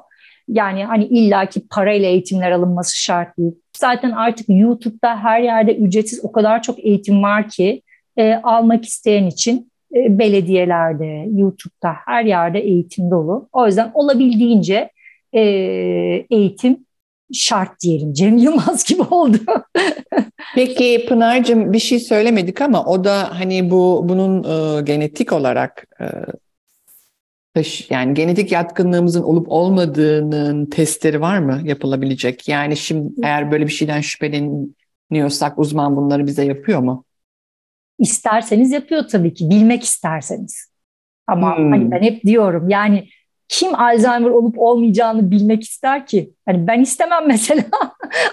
[0.48, 3.52] Yani hani illaki parayla eğitimler alınması şart değil.
[3.78, 7.82] Zaten artık YouTube'da her yerde ücretsiz o kadar çok eğitim var ki
[8.18, 13.50] e, almak isteyen için e, belediyelerde, YouTube'da her yerde eğitim dolu.
[13.54, 14.90] O yüzden olabildiğince
[15.34, 15.42] e,
[16.30, 16.87] eğitim
[17.34, 18.14] şart diyelim.
[18.14, 19.38] Cem Yılmaz gibi oldu.
[20.56, 26.06] Peki Pınar'cığım bir şey söylemedik ama o da hani bu bunun e, genetik olarak e,
[27.90, 32.48] yani genetik yatkınlığımızın olup olmadığının testleri var mı yapılabilecek?
[32.48, 37.06] Yani şimdi eğer böyle bir şeyden şüpheleniyorsak uzman bunları bize yapıyor mu?
[38.00, 40.72] İsterseniz yapıyor tabii ki bilmek isterseniz.
[41.28, 41.72] Ama hmm.
[41.72, 43.08] hani ben hep diyorum yani
[43.50, 46.32] kim Alzheimer olup olmayacağını bilmek ister ki?
[46.46, 47.64] Hani ben istemem mesela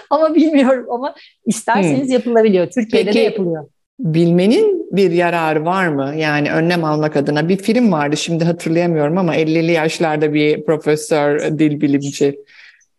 [0.09, 2.13] ama bilmiyorum ama isterseniz hmm.
[2.13, 2.67] yapılabiliyor.
[2.69, 3.65] Türkiye'de Peki, de yapılıyor
[3.99, 6.13] bilmenin bir yararı var mı?
[6.17, 11.81] Yani önlem almak adına bir film vardı şimdi hatırlayamıyorum ama 50'li yaşlarda bir profesör, dil
[11.81, 12.39] bilimci.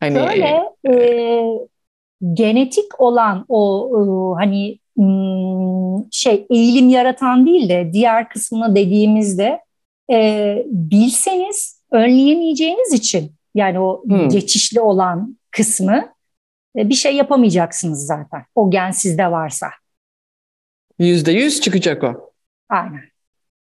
[0.01, 1.43] Hani Şöyle e,
[2.33, 4.01] genetik olan o e,
[4.45, 9.61] hani hmm, şey eğilim yaratan değil de diğer kısmına dediğimizde
[10.13, 14.29] e, bilseniz önleyemeyeceğiniz için yani o hmm.
[14.29, 16.09] geçişli olan kısmı
[16.79, 18.43] e, bir şey yapamayacaksınız zaten.
[18.55, 19.67] O gen sizde varsa.
[20.99, 22.33] Yüzde yüz çıkacak o.
[22.69, 23.01] Aynen.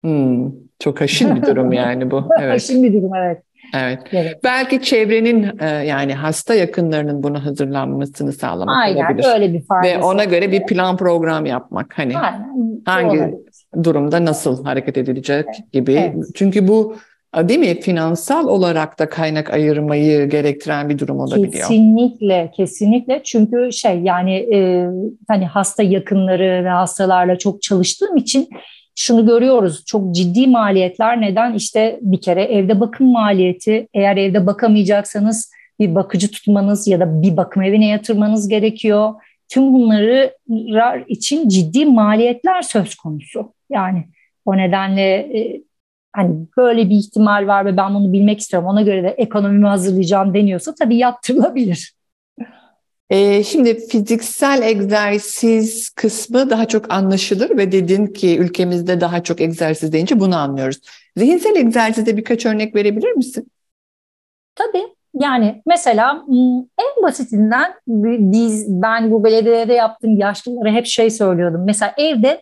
[0.03, 2.30] Hmm, çok haşin bir durum yani bu.
[2.39, 2.53] Evet.
[2.53, 3.41] haşin bir durum evet.
[3.74, 3.99] Evet.
[4.11, 4.43] evet.
[4.43, 9.28] Belki çevrenin e, yani hasta yakınlarının buna hazırlanmasını sağlamak Aynen, olabilir.
[9.34, 9.99] öyle bir faydası.
[9.99, 11.97] Ve ona göre bir plan program yapmak.
[11.97, 13.39] Hani Aynen, hangi olabilir.
[13.84, 15.72] durumda nasıl hareket edilecek evet.
[15.72, 15.93] gibi.
[15.93, 16.26] Evet.
[16.36, 16.95] Çünkü bu
[17.43, 21.53] değil mi finansal olarak da kaynak ayırmayı gerektiren bir durum olabiliyor.
[21.53, 23.21] Kesinlikle, kesinlikle.
[23.23, 24.88] Çünkü şey yani e,
[25.27, 28.49] hani hasta yakınları ve hastalarla çok çalıştığım için
[28.95, 29.86] şunu görüyoruz.
[29.86, 31.53] Çok ciddi maliyetler neden?
[31.53, 33.88] İşte bir kere evde bakım maliyeti.
[33.93, 39.13] Eğer evde bakamayacaksanız bir bakıcı tutmanız ya da bir bakım evine yatırmanız gerekiyor.
[39.49, 40.36] Tüm bunları
[41.07, 43.53] için ciddi maliyetler söz konusu.
[43.69, 44.03] Yani
[44.45, 45.61] o nedenle e,
[46.16, 50.34] hani böyle bir ihtimal var ve ben bunu bilmek istiyorum ona göre de ekonomimi hazırlayacağım
[50.34, 51.95] deniyorsa tabii yaptırılabilir.
[53.09, 59.93] Ee, şimdi fiziksel egzersiz kısmı daha çok anlaşılır ve dedin ki ülkemizde daha çok egzersiz
[59.93, 60.80] deyince bunu anlıyoruz.
[61.18, 63.51] Zihinsel egzersize birkaç örnek verebilir misin?
[64.55, 64.84] Tabii.
[65.13, 66.26] Yani mesela
[66.78, 67.74] en basitinden
[68.32, 71.66] biz ben bu belediyede yaptığım yaşlılara hep şey söylüyordum.
[71.66, 72.41] Mesela evde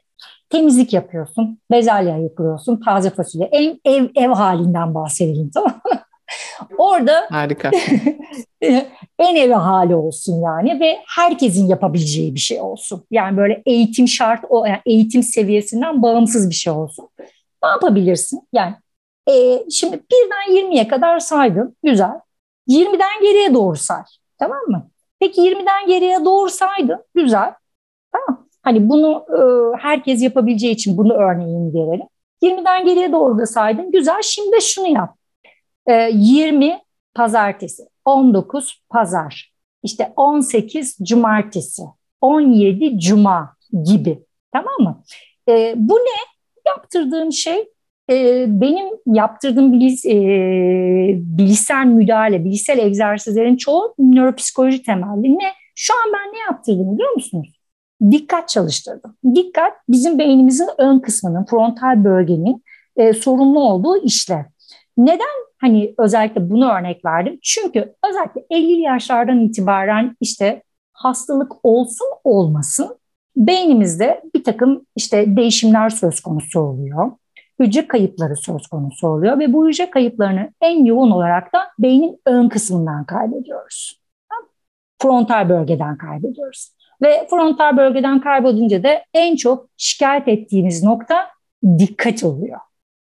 [0.54, 3.46] temizlik yapıyorsun, bezelye yapıyorsun, taze fasulye.
[3.52, 5.82] En ev ev halinden bahsedelim tamam
[6.78, 7.72] Orada harika.
[9.20, 13.04] en evi hali olsun yani ve herkesin yapabileceği bir şey olsun.
[13.12, 17.10] Yani böyle eğitim şart o yani eğitim seviyesinden bağımsız bir şey olsun.
[17.64, 18.48] Ne yapabilirsin?
[18.54, 18.76] Yani
[19.30, 21.76] e, şimdi birden 20'ye kadar saydın.
[21.84, 22.20] Güzel.
[22.70, 24.04] 20'den geriye doğru say.
[24.40, 24.90] Tamam mı?
[25.20, 27.04] Peki 20'den geriye doğru saydın.
[27.16, 27.54] Güzel.
[28.64, 29.42] Hani bunu e,
[29.82, 32.08] herkes yapabileceği için bunu örneğin verelim.
[32.42, 33.92] 20'den geriye doğru da saydın.
[33.92, 34.22] Güzel.
[34.22, 35.16] Şimdi şunu yap.
[35.88, 36.80] E, 20
[37.16, 39.54] pazartesi, 19 pazar,
[39.84, 41.84] işte 18 cumartesi,
[42.22, 43.56] 17 cuma
[43.86, 44.24] gibi.
[44.52, 45.04] Tamam mı?
[45.50, 46.34] E, bu ne?
[46.68, 47.70] Yaptırdığım şey
[48.10, 50.12] e, benim yaptırdığım bilis, e,
[51.16, 55.38] bilişsel müdahale, bilişsel egzersizlerin çoğu nöropsikoloji temelli.
[55.40, 55.52] Ne?
[55.76, 57.63] Şu an ben ne yaptırdım biliyor musunuz?
[58.12, 59.18] Dikkat çalıştırdım.
[59.36, 62.64] Dikkat bizim beynimizin ön kısmının, frontal bölgenin
[62.96, 64.44] e, sorumlu olduğu işlev.
[64.98, 67.40] Neden hani özellikle bunu örnek verdim?
[67.44, 72.98] Çünkü özellikle 50 yaşlardan itibaren işte hastalık olsun olmasın
[73.36, 77.12] beynimizde bir takım işte değişimler söz konusu oluyor.
[77.60, 82.50] Hücre kayıpları söz konusu oluyor ve bu hücre kayıplarını en yoğun olarak da beynin ön
[82.50, 84.00] kısmından kaybediyoruz.
[85.02, 86.70] Frontal bölgeden kaybediyoruz.
[87.04, 91.28] Ve frontal bölgeden kaybedince de en çok şikayet ettiğimiz nokta
[91.80, 92.60] dikkat oluyor.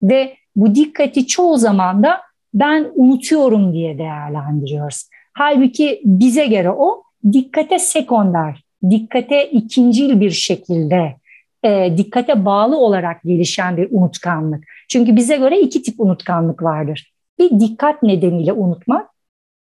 [0.02, 2.20] Ve bu dikkati çoğu zaman da
[2.54, 5.08] ben unutuyorum diye değerlendiriyoruz.
[5.32, 11.16] Halbuki bize göre o dikkate sekonder, dikkate ikincil bir şekilde,
[11.64, 14.64] e, dikkate bağlı olarak gelişen bir unutkanlık.
[14.88, 17.12] Çünkü bize göre iki tip unutkanlık vardır.
[17.38, 19.10] Bir dikkat nedeniyle unutmak,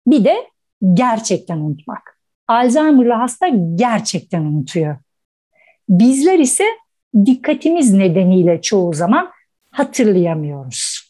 [0.06, 0.36] bir de
[0.94, 2.17] gerçekten unutmak.
[2.49, 4.96] Alzheimer'lı hasta gerçekten unutuyor.
[5.88, 6.64] Bizler ise
[7.26, 9.30] dikkatimiz nedeniyle çoğu zaman
[9.70, 11.09] hatırlayamıyoruz.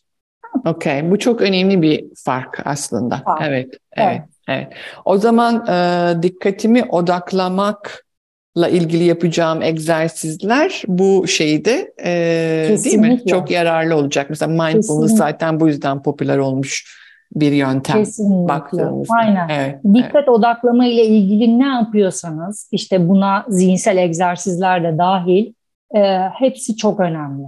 [0.67, 3.23] Okey, bu çok önemli bir fark aslında.
[3.25, 3.43] Fark.
[3.43, 4.73] Evet, evet, evet, evet.
[5.05, 13.23] O zaman e, dikkatimi odaklamakla ilgili yapacağım egzersizler bu şeyde e, değil mi?
[13.27, 14.27] Çok yararlı olacak.
[14.31, 15.17] Mesela mindfulness Kesinlikle.
[15.17, 16.99] zaten bu yüzden popüler olmuş
[17.35, 18.49] bir yöntem Kesinlikle.
[18.49, 19.15] baktığımızda.
[19.19, 19.49] Aynen.
[19.49, 20.29] Evet, Dikkat evet.
[20.29, 25.53] odaklama ile ilgili ne yapıyorsanız işte buna zihinsel egzersizler de dahil
[25.97, 27.47] e, hepsi çok önemli.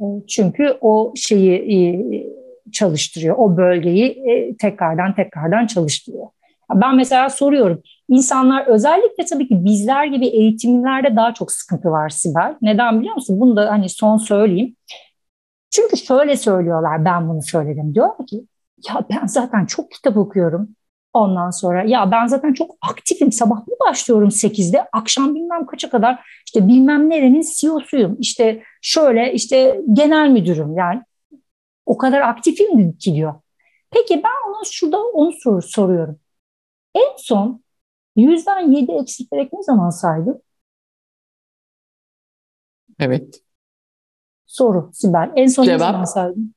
[0.00, 1.78] E, çünkü o şeyi e,
[2.72, 6.26] çalıştırıyor, o bölgeyi e, tekrardan tekrardan çalıştırıyor.
[6.74, 12.54] Ben mesela soruyorum, insanlar özellikle tabii ki bizler gibi eğitimlerde daha çok sıkıntı var Sibel.
[12.62, 13.40] Neden biliyor musun?
[13.40, 14.76] Bunu da hani son söyleyeyim.
[15.70, 17.94] Çünkü şöyle söylüyorlar, ben bunu söyledim.
[17.94, 18.44] Diyor ki,
[18.88, 20.68] ya ben zaten çok kitap okuyorum.
[21.12, 23.32] Ondan sonra ya ben zaten çok aktifim.
[23.32, 28.16] Sabah mı başlıyorum 8'de, akşam bilmem kaça kadar işte bilmem nerenin CEO'suyum.
[28.20, 31.02] İşte şöyle işte genel müdürüm yani
[31.86, 33.34] o kadar aktifim ki diyor.
[33.90, 36.18] Peki ben ona şurada onu sor, soruyorum.
[36.94, 37.62] En son
[38.16, 40.42] yüzden yedi eksilerek ne zaman saydın?
[42.98, 43.42] Evet.
[44.46, 45.32] Soru Sibel.
[45.36, 45.80] En son Cevap.
[45.80, 46.54] ne zaman saydın?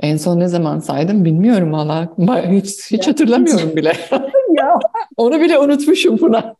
[0.00, 2.08] En son ne zaman saydım bilmiyorum valla.
[2.50, 3.92] Hiç, hiç hatırlamıyorum bile.
[4.58, 4.78] ya.
[5.16, 6.54] Onu bile unutmuşum buna.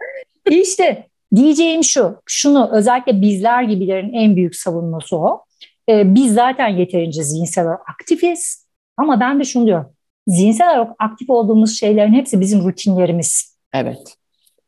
[0.50, 5.44] İşte diyeceğim şu, şunu özellikle bizler gibilerin en büyük savunması o.
[5.88, 8.66] Ee, biz zaten yeterince zihinsel olarak aktifiz.
[8.96, 9.92] Ama ben de şunu diyorum.
[10.26, 13.56] Zihinsel olarak aktif olduğumuz şeylerin hepsi bizim rutinlerimiz.
[13.72, 14.16] Evet.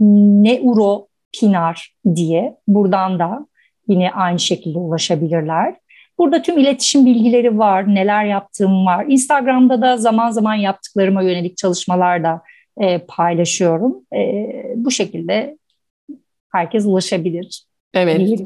[0.00, 2.56] Neuro Pinar diye.
[2.68, 3.46] Buradan da
[3.88, 5.76] yine aynı şekilde ulaşabilirler.
[6.18, 9.06] Burada tüm iletişim bilgileri var, neler yaptığım var.
[9.08, 12.42] Instagram'da da zaman zaman yaptıklarıma yönelik çalışmalar da
[12.80, 14.06] e, paylaşıyorum.
[14.14, 15.58] E, bu şekilde
[16.52, 17.64] herkes ulaşabilir.
[17.94, 18.40] Evet.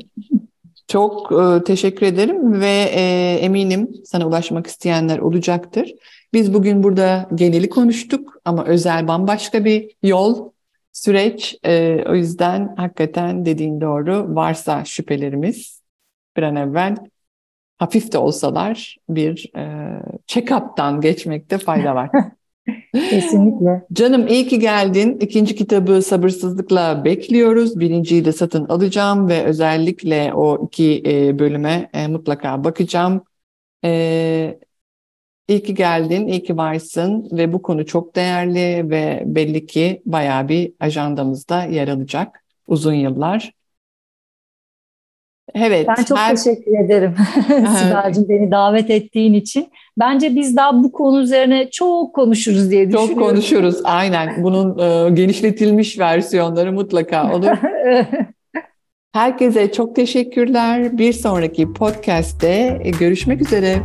[0.88, 5.92] Çok e, teşekkür ederim ve e, eminim sana ulaşmak isteyenler olacaktır.
[6.32, 10.50] Biz bugün burada geneli konuştuk ama özel bambaşka bir yol,
[10.92, 11.58] süreç.
[11.64, 15.82] E, o yüzden hakikaten dediğin doğru varsa şüphelerimiz
[16.36, 16.96] bir an evvel
[17.78, 19.62] hafif de olsalar bir e,
[20.26, 22.10] check-up'tan geçmekte fayda var.
[23.10, 23.86] Kesinlikle.
[23.92, 25.18] Canım iyi ki geldin.
[25.20, 27.80] İkinci kitabı sabırsızlıkla bekliyoruz.
[27.80, 33.24] Birinciyi de satın alacağım ve özellikle o iki e, bölüme e, mutlaka bakacağım.
[33.84, 34.58] E,
[35.48, 40.48] iyi ki geldin, iyi ki varsın ve bu konu çok değerli ve belli ki bayağı
[40.48, 43.52] bir ajandamızda yer alacak uzun yıllar.
[45.54, 45.88] Evet.
[45.88, 46.36] Ben çok her...
[46.36, 47.14] teşekkür ederim
[47.48, 49.70] Sibel'cim beni davet ettiğin için.
[49.98, 53.14] Bence biz daha bu konu üzerine çok konuşuruz diye düşünüyorum.
[53.14, 54.44] Çok konuşuruz aynen.
[54.44, 57.48] Bunun e, genişletilmiş versiyonları mutlaka olur.
[59.12, 60.98] Herkese çok teşekkürler.
[60.98, 63.82] Bir sonraki podcast'te görüşmek üzere.